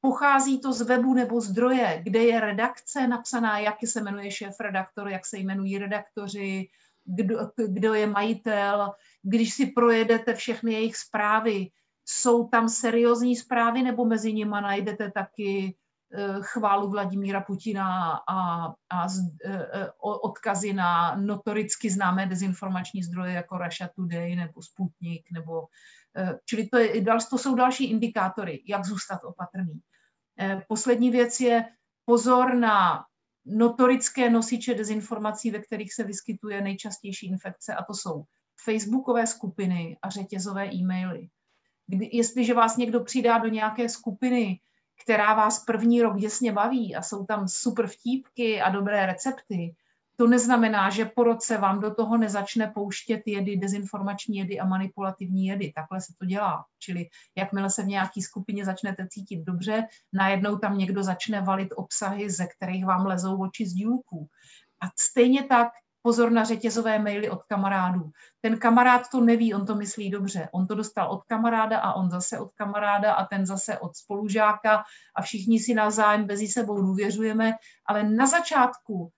Pochází 0.02 0.62
to 0.62 0.74
z 0.74 0.82
webu 0.82 1.14
nebo 1.14 1.42
zdroje, 1.42 2.02
kde 2.04 2.20
je 2.20 2.40
redakce 2.40 3.08
napsaná, 3.08 3.60
jak 3.60 3.76
se 3.86 4.02
jmenuje 4.02 4.32
šéf 4.32 4.60
redaktor, 4.60 5.10
jak 5.10 5.26
se 5.26 5.38
jmenují 5.38 5.78
redaktoři, 5.78 6.68
kdo, 7.06 7.52
kdo 7.68 7.94
je 7.94 8.08
majitel. 8.08 8.92
Když 9.22 9.54
si 9.54 9.66
projedete 9.66 10.34
všechny 10.34 10.74
jejich 10.74 10.98
zprávy, 10.98 11.70
jsou 12.06 12.48
tam 12.48 12.70
seriózní 12.70 13.36
zprávy 13.36 13.84
nebo 13.84 14.06
mezi 14.06 14.34
nimi 14.34 14.56
najdete 14.62 15.12
taky 15.12 15.76
Eh, 16.16 16.38
chválu 16.42 16.90
Vladimíra 16.90 17.42
Putina 17.42 18.12
a, 18.30 18.68
a 18.68 19.08
eh, 19.46 19.68
eh, 19.74 19.90
odkazy 20.00 20.74
na 20.74 21.16
notoricky 21.16 21.90
známé 21.90 22.26
dezinformační 22.26 23.04
zdroje 23.04 23.34
jako 23.34 23.58
Russia 23.58 23.90
Today 23.96 24.36
nebo 24.36 24.62
Sputnik, 24.62 25.32
nebo, 25.32 25.66
čili 26.46 26.68
to, 26.68 26.78
je, 26.78 27.04
to 27.30 27.38
jsou 27.38 27.56
další 27.56 27.92
indikátory, 27.92 28.64
jak 28.68 28.86
zůstat 28.86 29.24
opatrný. 29.24 29.82
Poslední 30.68 31.12
věc 31.12 31.40
je 31.40 31.66
pozor 32.06 32.56
na 32.56 33.06
notorické 33.46 34.30
nosiče 34.30 34.74
dezinformací, 34.74 35.52
ve 35.52 35.60
kterých 35.60 35.94
se 35.94 36.04
vyskytuje 36.04 36.62
nejčastější 36.62 37.28
infekce, 37.28 37.74
a 37.74 37.84
to 37.84 37.94
jsou 37.94 38.24
facebookové 38.64 39.28
skupiny 39.28 39.98
a 40.02 40.10
řetězové 40.10 40.74
e-maily. 40.74 41.30
Kdy, 41.88 42.10
jestliže 42.14 42.54
vás 42.54 42.78
někdo 42.78 43.04
přidá 43.04 43.38
do 43.38 43.48
nějaké 43.48 43.90
skupiny, 43.90 44.60
která 45.04 45.34
vás 45.34 45.66
první 45.66 46.02
rok 46.02 46.18
děsně 46.18 46.52
baví 46.52 46.96
a 46.96 47.02
jsou 47.02 47.26
tam 47.26 47.48
super 47.48 47.88
vtípky 47.88 48.62
a 48.62 48.70
dobré 48.70 49.06
recepty, 49.06 49.76
to 50.16 50.28
neznamená, 50.28 50.90
že 50.90 51.06
po 51.06 51.24
roce 51.24 51.58
vám 51.58 51.80
do 51.80 51.94
toho 51.94 52.18
nezačne 52.18 52.72
pouštět 52.76 53.22
jedy, 53.26 53.58
dezinformační 53.58 54.38
jedy 54.38 54.60
a 54.60 54.66
manipulativní 54.66 55.46
jedy. 55.46 55.72
Takhle 55.76 56.02
se 56.02 56.14
to 56.20 56.26
dělá. 56.26 56.66
Čili 56.80 57.06
jakmile 57.38 57.70
se 57.70 57.84
v 57.84 57.88
nějaké 57.88 58.22
skupině 58.22 58.66
začnete 58.66 59.08
cítit 59.10 59.44
dobře, 59.44 59.88
najednou 60.14 60.58
tam 60.58 60.78
někdo 60.78 61.04
začne 61.04 61.42
valit 61.42 61.70
obsahy, 61.76 62.30
ze 62.30 62.48
kterých 62.48 62.86
vám 62.86 63.06
lezou 63.06 63.42
oči 63.42 63.66
z 63.66 63.74
dílků. 63.74 64.28
A 64.82 64.86
stejně 65.00 65.44
tak 65.44 65.68
pozor 66.02 66.32
na 66.32 66.44
řetězové 66.44 67.00
maily 67.00 67.30
od 67.30 67.44
kamarádů. 67.44 68.12
Ten 68.42 68.58
kamarád 68.58 69.02
to 69.12 69.22
neví, 69.22 69.54
on 69.54 69.66
to 69.66 69.76
myslí 69.76 70.10
dobře. 70.10 70.50
On 70.52 70.68
to 70.68 70.76
dostal 70.76 71.12
od 71.12 71.24
kamaráda 71.24 71.80
a 71.80 71.94
on 71.94 72.10
zase 72.10 72.40
od 72.40 72.52
kamaráda 72.56 73.14
a 73.14 73.26
ten 73.26 73.46
zase 73.46 73.80
od 73.80 73.96
spolužáka 73.96 74.84
a 75.16 75.22
všichni 75.22 75.60
si 75.60 75.74
navzájem 75.74 76.26
bezí 76.26 76.48
sebou 76.48 76.82
důvěřujeme, 76.82 77.54
ale 77.86 78.04
na 78.04 78.26
začátku 78.26 79.12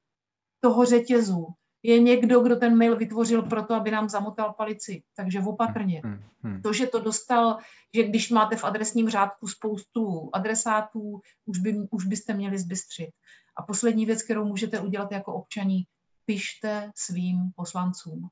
toho 0.66 0.86
řetězu 0.86 1.48
je 1.84 2.00
někdo, 2.00 2.40
kdo 2.40 2.56
ten 2.56 2.78
mail 2.78 2.98
vytvořil 2.98 3.42
proto, 3.42 3.74
aby 3.74 3.92
nám 3.92 4.10
zamotal 4.10 4.54
palici. 4.54 5.04
Takže 5.16 5.40
opatrně. 5.40 6.02
Hmm, 6.04 6.14
hmm, 6.14 6.54
hmm. 6.54 6.62
To, 6.62 6.74
že 6.74 6.88
to 6.88 7.00
dostal, 7.00 7.58
že 7.94 8.04
když 8.04 8.30
máte 8.30 8.56
v 8.56 8.64
adresním 8.64 9.10
řádku 9.10 9.48
spoustu 9.48 10.30
adresátů, 10.34 11.22
už, 11.46 11.60
by, 11.60 11.88
už 11.92 12.06
byste 12.06 12.34
měli 12.34 12.60
zbystřit. 12.60 13.10
A 13.58 13.64
poslední 13.64 14.06
věc, 14.06 14.24
kterou 14.24 14.46
můžete 14.46 14.80
udělat 14.80 15.12
jako 15.12 15.34
občaní, 15.34 15.84
pište 16.26 16.92
svým 16.96 17.52
poslancům. 17.56 18.30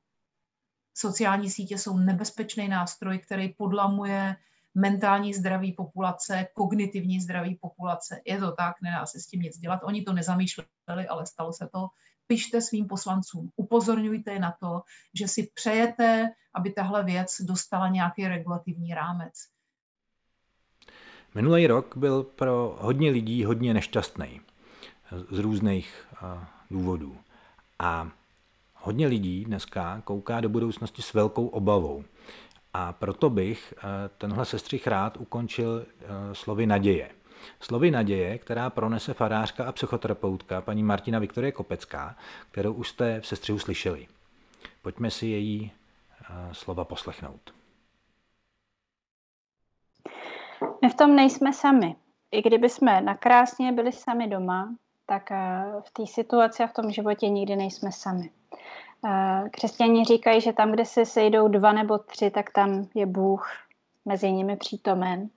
Sociální 0.94 1.50
sítě 1.50 1.78
jsou 1.78 1.98
nebezpečný 1.98 2.68
nástroj, 2.68 3.18
který 3.18 3.48
podlamuje 3.48 4.36
mentální 4.74 5.34
zdraví 5.34 5.72
populace, 5.72 6.46
kognitivní 6.54 7.20
zdraví 7.20 7.54
populace. 7.54 8.20
Je 8.24 8.38
to 8.38 8.52
tak, 8.52 8.82
nedá 8.82 9.06
se 9.06 9.20
s 9.20 9.26
tím 9.26 9.40
nic 9.40 9.58
dělat. 9.58 9.80
Oni 9.84 10.02
to 10.02 10.12
nezamýšleli, 10.12 11.06
ale 11.08 11.26
stalo 11.26 11.52
se 11.52 11.68
to. 11.72 11.88
Pište 12.26 12.60
svým 12.60 12.88
poslancům, 12.88 13.50
upozorňujte 13.56 14.38
na 14.38 14.54
to, 14.60 14.82
že 15.14 15.28
si 15.28 15.50
přejete, 15.54 16.30
aby 16.54 16.72
tahle 16.72 17.04
věc 17.04 17.36
dostala 17.40 17.88
nějaký 17.88 18.28
regulativní 18.28 18.94
rámec. 18.94 19.32
Minulý 21.34 21.66
rok 21.66 21.96
byl 21.96 22.22
pro 22.22 22.76
hodně 22.80 23.10
lidí 23.10 23.44
hodně 23.44 23.74
nešťastný 23.74 24.40
z 25.30 25.38
různých 25.38 26.06
důvodů. 26.70 27.16
A 27.78 28.10
hodně 28.74 29.06
lidí 29.06 29.44
dneska 29.44 30.00
kouká 30.04 30.40
do 30.40 30.48
budoucnosti 30.48 31.02
s 31.02 31.14
velkou 31.14 31.46
obavou. 31.46 32.04
A 32.72 32.92
proto 32.92 33.30
bych 33.30 33.74
eh, 33.76 33.82
tenhle 34.18 34.44
sestřih 34.44 34.86
rád 34.86 35.16
ukončil 35.16 35.86
eh, 35.86 36.04
slovy 36.34 36.66
naděje. 36.66 37.10
Slovy 37.60 37.90
naděje, 37.90 38.38
která 38.38 38.70
pronese 38.70 39.14
farářka 39.14 39.64
a 39.64 39.72
psychoterapeutka 39.72 40.60
paní 40.60 40.82
Martina 40.82 41.18
Viktorie 41.18 41.52
Kopecká, 41.52 42.16
kterou 42.50 42.72
už 42.72 42.88
jste 42.88 43.20
v 43.20 43.26
sestřihu 43.26 43.58
slyšeli. 43.58 44.06
Pojďme 44.82 45.10
si 45.10 45.26
její 45.26 45.70
eh, 45.70 46.34
slova 46.52 46.84
poslechnout. 46.84 47.40
My 50.82 50.88
v 50.90 50.94
tom 50.94 51.16
nejsme 51.16 51.52
sami. 51.52 51.96
I 52.30 52.42
kdyby 52.42 52.68
jsme 52.68 53.00
nakrásně 53.00 53.72
byli 53.72 53.92
sami 53.92 54.26
doma, 54.26 54.74
tak 55.06 55.30
eh, 55.30 55.64
v 55.82 55.90
té 55.90 56.06
situaci 56.06 56.62
a 56.62 56.66
v 56.66 56.72
tom 56.72 56.90
životě 56.90 57.28
nikdy 57.28 57.56
nejsme 57.56 57.92
sami. 57.92 58.30
Eh, 59.06 59.48
křesťani 59.50 60.04
říkají, 60.04 60.40
že 60.40 60.52
tam, 60.52 60.72
kde 60.72 60.84
se 60.84 61.06
sejdou 61.06 61.48
dva 61.48 61.72
nebo 61.72 61.98
tři, 61.98 62.30
tak 62.30 62.50
tam 62.50 62.88
je 62.94 63.06
Bůh 63.06 63.48
mezi 64.04 64.32
nimi 64.32 64.56
přítomen. 64.56 65.28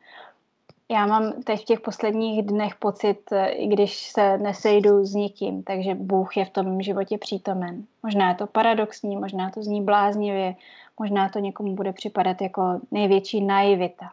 Já 0.92 1.06
mám 1.06 1.34
teď 1.44 1.62
v 1.62 1.66
těch 1.66 1.80
posledních 1.80 2.46
dnech 2.46 2.76
pocit, 2.76 3.32
eh, 3.32 3.48
i 3.48 3.68
když 3.68 4.10
se 4.10 4.38
nesejdu 4.38 5.06
s 5.06 5.14
nikým, 5.14 5.64
takže 5.64 5.96
Bůh 5.96 6.38
je 6.38 6.46
v 6.46 6.50
tom 6.50 6.82
životě 6.82 7.18
přítomen. 7.18 7.84
Možná 8.04 8.30
je 8.30 8.36
to 8.36 8.48
paradoxní, 8.48 9.18
možná 9.18 9.50
to 9.50 9.64
zní 9.64 9.82
bláznivě, 9.84 10.56
možná 11.00 11.30
to 11.30 11.40
někomu 11.40 11.76
bude 11.76 11.94
připadat 11.94 12.42
jako 12.42 12.80
největší 12.92 13.42
naivita 13.42 14.12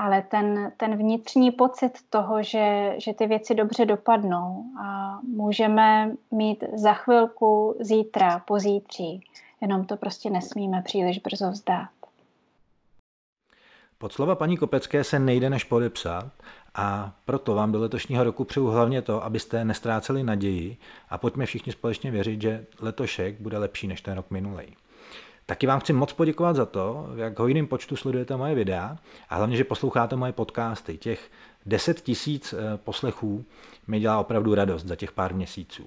ale 0.00 0.22
ten, 0.22 0.72
ten 0.76 0.96
vnitřní 0.96 1.50
pocit 1.50 1.98
toho, 2.10 2.42
že, 2.42 2.94
že 2.98 3.14
ty 3.14 3.26
věci 3.26 3.54
dobře 3.54 3.84
dopadnou 3.84 4.64
a 4.82 5.18
můžeme 5.22 6.12
mít 6.30 6.64
za 6.72 6.92
chvilku, 6.92 7.76
zítra, 7.80 8.38
pozítří, 8.38 9.20
jenom 9.60 9.84
to 9.84 9.96
prostě 9.96 10.30
nesmíme 10.30 10.82
příliš 10.82 11.18
brzo 11.18 11.50
vzdát. 11.50 11.99
Pod 14.00 14.12
slova 14.12 14.34
paní 14.34 14.56
Kopecké 14.56 15.04
se 15.04 15.18
nejde 15.18 15.50
než 15.50 15.64
podepsat 15.64 16.30
a 16.74 17.12
proto 17.24 17.54
vám 17.54 17.72
do 17.72 17.80
letošního 17.80 18.24
roku 18.24 18.44
přeju 18.44 18.66
hlavně 18.66 19.02
to, 19.02 19.24
abyste 19.24 19.64
nestráceli 19.64 20.22
naději 20.22 20.76
a 21.10 21.18
pojďme 21.18 21.46
všichni 21.46 21.72
společně 21.72 22.10
věřit, 22.10 22.42
že 22.42 22.66
letošek 22.80 23.40
bude 23.40 23.58
lepší 23.58 23.86
než 23.86 24.00
ten 24.00 24.14
rok 24.14 24.30
minulý. 24.30 24.76
Taky 25.46 25.66
vám 25.66 25.80
chci 25.80 25.92
moc 25.92 26.12
poděkovat 26.12 26.56
za 26.56 26.66
to, 26.66 27.08
jak 27.16 27.38
hojným 27.38 27.66
počtu 27.66 27.96
sledujete 27.96 28.36
moje 28.36 28.54
videa 28.54 28.98
a 29.28 29.36
hlavně, 29.36 29.56
že 29.56 29.64
posloucháte 29.64 30.16
moje 30.16 30.32
podcasty. 30.32 30.98
Těch 30.98 31.30
10 31.66 32.00
tisíc 32.00 32.52
eh, 32.52 32.76
poslechů 32.76 33.44
mi 33.86 34.00
dělá 34.00 34.18
opravdu 34.20 34.54
radost 34.54 34.84
za 34.84 34.96
těch 34.96 35.12
pár 35.12 35.34
měsíců. 35.34 35.86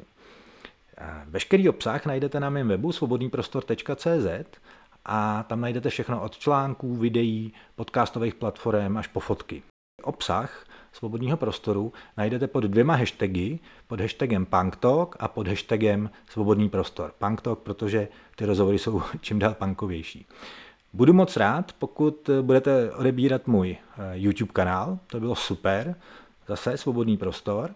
Eh, 0.97 1.25
veškerý 1.25 1.69
obsah 1.69 2.05
najdete 2.05 2.39
na 2.39 2.49
mém 2.49 2.67
webu 2.67 2.91
svobodnýprostor.cz 2.91 4.59
a 5.05 5.43
tam 5.43 5.61
najdete 5.61 5.89
všechno 5.89 6.21
od 6.21 6.37
článků, 6.37 6.95
videí, 6.95 7.53
podcastových 7.75 8.35
platform 8.35 8.97
až 8.97 9.07
po 9.07 9.19
fotky. 9.19 9.63
Obsah 10.03 10.65
svobodného 10.91 11.37
prostoru 11.37 11.93
najdete 12.17 12.47
pod 12.47 12.63
dvěma 12.63 12.95
hashtagy, 12.95 13.59
pod 13.87 14.01
hashtagem 14.01 14.45
punktalk 14.45 15.15
a 15.19 15.27
pod 15.27 15.47
hashtagem 15.47 16.09
svobodný 16.29 16.69
prostor. 16.69 17.13
Punktalk, 17.19 17.59
protože 17.59 18.07
ty 18.35 18.45
rozhovory 18.45 18.79
jsou 18.79 19.01
čím 19.21 19.39
dál 19.39 19.53
punkovější. 19.53 20.25
Budu 20.93 21.13
moc 21.13 21.37
rád, 21.37 21.73
pokud 21.73 22.29
budete 22.41 22.91
odebírat 22.91 23.47
můj 23.47 23.77
eh, 23.97 24.11
YouTube 24.13 24.53
kanál, 24.53 24.99
to 25.07 25.19
bylo 25.19 25.35
super, 25.35 25.95
zase 26.47 26.77
svobodný 26.77 27.17
prostor, 27.17 27.75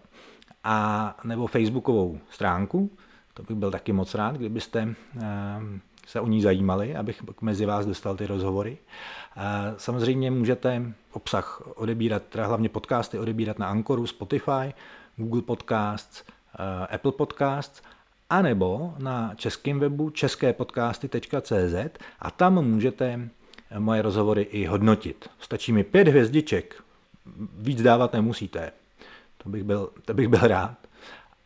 a 0.64 1.16
nebo 1.24 1.46
facebookovou 1.46 2.18
stránku, 2.30 2.90
to 3.34 3.42
bych 3.42 3.56
byl 3.56 3.70
taky 3.70 3.92
moc 3.92 4.14
rád, 4.14 4.36
kdybyste 4.36 4.94
eh, 5.20 5.24
se 6.08 6.20
o 6.20 6.26
ní 6.26 6.42
zajímali, 6.42 6.96
abych 6.96 7.22
mezi 7.40 7.66
vás 7.66 7.86
dostal 7.86 8.16
ty 8.16 8.26
rozhovory. 8.26 8.78
Samozřejmě 9.76 10.30
můžete 10.30 10.92
obsah 11.12 11.62
odebírat, 11.74 12.22
teda 12.22 12.46
hlavně 12.46 12.68
podcasty 12.68 13.18
odebírat 13.18 13.58
na 13.58 13.68
Anchoru, 13.68 14.06
Spotify, 14.06 14.74
Google 15.16 15.42
Podcasts, 15.42 16.24
eh, 16.58 16.86
Apple 16.86 17.12
Podcasts, 17.12 17.82
anebo 18.30 18.94
na 18.98 19.34
českém 19.34 19.80
webu 19.80 20.10
česképodcasty.cz 20.10 21.98
a 22.18 22.30
tam 22.30 22.64
můžete 22.64 23.28
moje 23.78 24.02
rozhovory 24.02 24.42
i 24.42 24.66
hodnotit. 24.66 25.28
Stačí 25.40 25.72
mi 25.72 25.84
pět 25.84 26.08
hvězdiček, 26.08 26.82
víc 27.58 27.82
dávat 27.82 28.12
nemusíte. 28.12 28.72
To 29.42 29.48
bych 29.48 29.64
byl, 29.64 29.90
to 30.04 30.14
bych 30.14 30.28
byl 30.28 30.40
rád. 30.42 30.76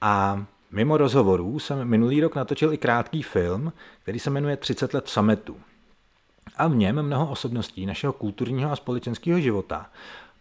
A 0.00 0.44
Mimo 0.72 0.96
rozhovorů 0.96 1.58
jsem 1.58 1.84
minulý 1.84 2.20
rok 2.20 2.34
natočil 2.34 2.72
i 2.72 2.78
krátký 2.78 3.22
film, 3.22 3.72
který 4.02 4.18
se 4.18 4.30
jmenuje 4.30 4.56
30 4.56 4.94
let 4.94 5.08
sametu. 5.08 5.56
A 6.56 6.68
v 6.68 6.76
něm 6.76 7.02
mnoho 7.02 7.30
osobností 7.30 7.86
našeho 7.86 8.12
kulturního 8.12 8.72
a 8.72 8.76
společenského 8.76 9.40
života 9.40 9.86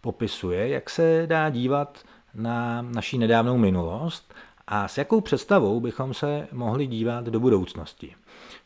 popisuje, 0.00 0.68
jak 0.68 0.90
se 0.90 1.22
dá 1.26 1.50
dívat 1.50 1.98
na 2.34 2.82
naší 2.82 3.18
nedávnou 3.18 3.58
minulost 3.58 4.34
a 4.66 4.88
s 4.88 4.98
jakou 4.98 5.20
představou 5.20 5.80
bychom 5.80 6.14
se 6.14 6.48
mohli 6.52 6.86
dívat 6.86 7.24
do 7.24 7.40
budoucnosti. 7.40 8.14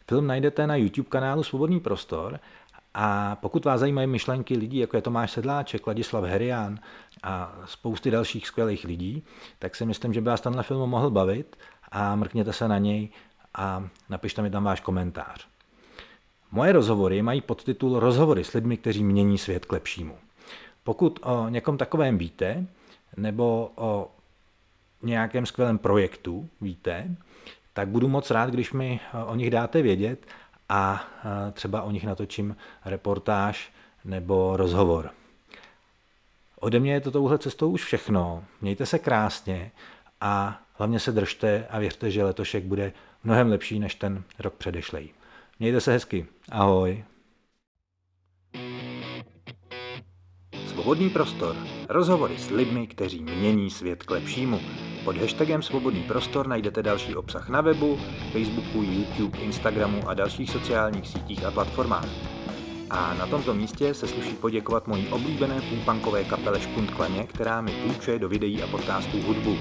Film 0.08 0.26
najdete 0.26 0.66
na 0.66 0.76
YouTube 0.76 1.08
kanálu 1.08 1.42
Svobodný 1.42 1.80
prostor 1.80 2.40
a 2.94 3.36
pokud 3.36 3.64
vás 3.64 3.80
zajímají 3.80 4.06
myšlenky 4.06 4.56
lidí, 4.56 4.78
jako 4.78 4.96
je 4.96 5.02
Tomáš 5.02 5.30
Sedláček, 5.30 5.86
Ladislav 5.86 6.24
Herián 6.24 6.78
a 7.26 7.52
spousty 7.64 8.10
dalších 8.10 8.46
skvělých 8.46 8.84
lidí, 8.84 9.22
tak 9.58 9.76
si 9.76 9.86
myslím, 9.86 10.12
že 10.12 10.20
by 10.20 10.30
vás 10.30 10.40
tenhle 10.40 10.62
film 10.62 10.90
mohl 10.90 11.10
bavit 11.10 11.56
a 11.92 12.16
mrkněte 12.16 12.52
se 12.52 12.68
na 12.68 12.78
něj 12.78 13.08
a 13.54 13.88
napište 14.08 14.42
mi 14.42 14.50
tam 14.50 14.64
váš 14.64 14.80
komentář. 14.80 15.46
Moje 16.50 16.72
rozhovory 16.72 17.22
mají 17.22 17.40
podtitul 17.40 18.00
Rozhovory 18.00 18.44
s 18.44 18.52
lidmi, 18.52 18.76
kteří 18.76 19.04
mění 19.04 19.38
svět 19.38 19.64
k 19.64 19.72
lepšímu. 19.72 20.18
Pokud 20.84 21.20
o 21.22 21.48
někom 21.48 21.78
takovém 21.78 22.18
víte, 22.18 22.66
nebo 23.16 23.72
o 23.74 24.10
nějakém 25.02 25.46
skvělém 25.46 25.78
projektu 25.78 26.48
víte, 26.60 27.16
tak 27.72 27.88
budu 27.88 28.08
moc 28.08 28.30
rád, 28.30 28.50
když 28.50 28.72
mi 28.72 29.00
o 29.26 29.34
nich 29.34 29.50
dáte 29.50 29.82
vědět 29.82 30.26
a 30.68 31.04
třeba 31.52 31.82
o 31.82 31.90
nich 31.90 32.04
natočím 32.04 32.56
reportáž 32.84 33.72
nebo 34.04 34.56
rozhovor. 34.56 35.10
Ode 36.60 36.80
mě 36.80 36.92
je 36.92 37.00
to 37.00 37.10
touhle 37.10 37.38
cestou 37.38 37.70
už 37.70 37.84
všechno. 37.84 38.44
Mějte 38.60 38.86
se 38.86 38.98
krásně 38.98 39.72
a 40.20 40.62
hlavně 40.74 41.00
se 41.00 41.12
držte 41.12 41.66
a 41.70 41.78
věřte, 41.78 42.10
že 42.10 42.24
letošek 42.24 42.64
bude 42.64 42.92
mnohem 43.24 43.48
lepší 43.48 43.78
než 43.78 43.94
ten 43.94 44.22
rok 44.38 44.54
předešlej. 44.54 45.08
Mějte 45.58 45.80
se 45.80 45.92
hezky. 45.92 46.26
Ahoj. 46.48 47.04
Svobodný 50.66 51.10
prostor. 51.10 51.56
Rozhovory 51.88 52.38
s 52.38 52.50
lidmi, 52.50 52.86
kteří 52.86 53.22
mění 53.22 53.70
svět 53.70 54.02
k 54.02 54.10
lepšímu. 54.10 54.60
Pod 55.04 55.16
hashtagem 55.16 55.62
Svobodný 55.62 56.02
prostor 56.02 56.46
najdete 56.46 56.82
další 56.82 57.14
obsah 57.14 57.48
na 57.48 57.60
webu, 57.60 57.98
Facebooku, 58.32 58.82
YouTube, 58.82 59.38
Instagramu 59.38 60.08
a 60.08 60.14
dalších 60.14 60.50
sociálních 60.50 61.08
sítích 61.08 61.44
a 61.44 61.50
platformách. 61.50 62.08
A 62.90 63.14
na 63.14 63.26
tomto 63.26 63.54
místě 63.54 63.94
se 63.94 64.06
sluší 64.06 64.34
poděkovat 64.34 64.86
mojí 64.86 65.08
oblíbené 65.08 65.60
půlpankové 65.60 66.24
kapele 66.24 66.60
Špuntkleně, 66.60 67.24
která 67.24 67.60
mi 67.60 67.72
půjčuje 67.72 68.18
do 68.18 68.28
videí 68.28 68.62
a 68.62 68.66
podcastů 68.66 69.22
hudbu. 69.22 69.56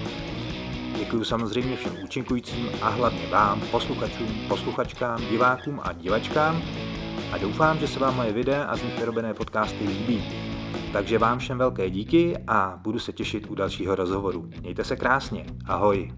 Děkuji 0.98 1.24
samozřejmě 1.24 1.76
všem 1.76 1.98
účinkujícím 2.04 2.70
a 2.82 2.90
hlavně 2.90 3.28
vám, 3.28 3.62
posluchačům, 3.72 4.28
posluchačkám, 4.48 5.26
divákům 5.30 5.80
a 5.84 5.94
divačkám 5.94 6.62
a 7.32 7.38
doufám, 7.38 7.80
že 7.80 7.88
se 7.88 8.00
vám 8.00 8.16
moje 8.16 8.34
videa 8.34 8.64
a 8.64 8.78
z 8.78 8.84
nich 8.84 9.00
vyrobené 9.00 9.34
podcasty 9.34 9.88
líbí. 9.88 10.24
Takže 10.94 11.18
vám 11.18 11.40
všem 11.40 11.58
velké 11.58 11.90
díky 11.90 12.38
a 12.48 12.80
budu 12.82 13.00
se 13.00 13.14
těšit 13.14 13.48
u 13.50 13.56
dalšího 13.56 13.96
rozhovoru. 13.96 14.50
Mějte 14.62 14.84
se 14.84 14.96
krásně. 14.96 15.46
Ahoj. 15.66 16.12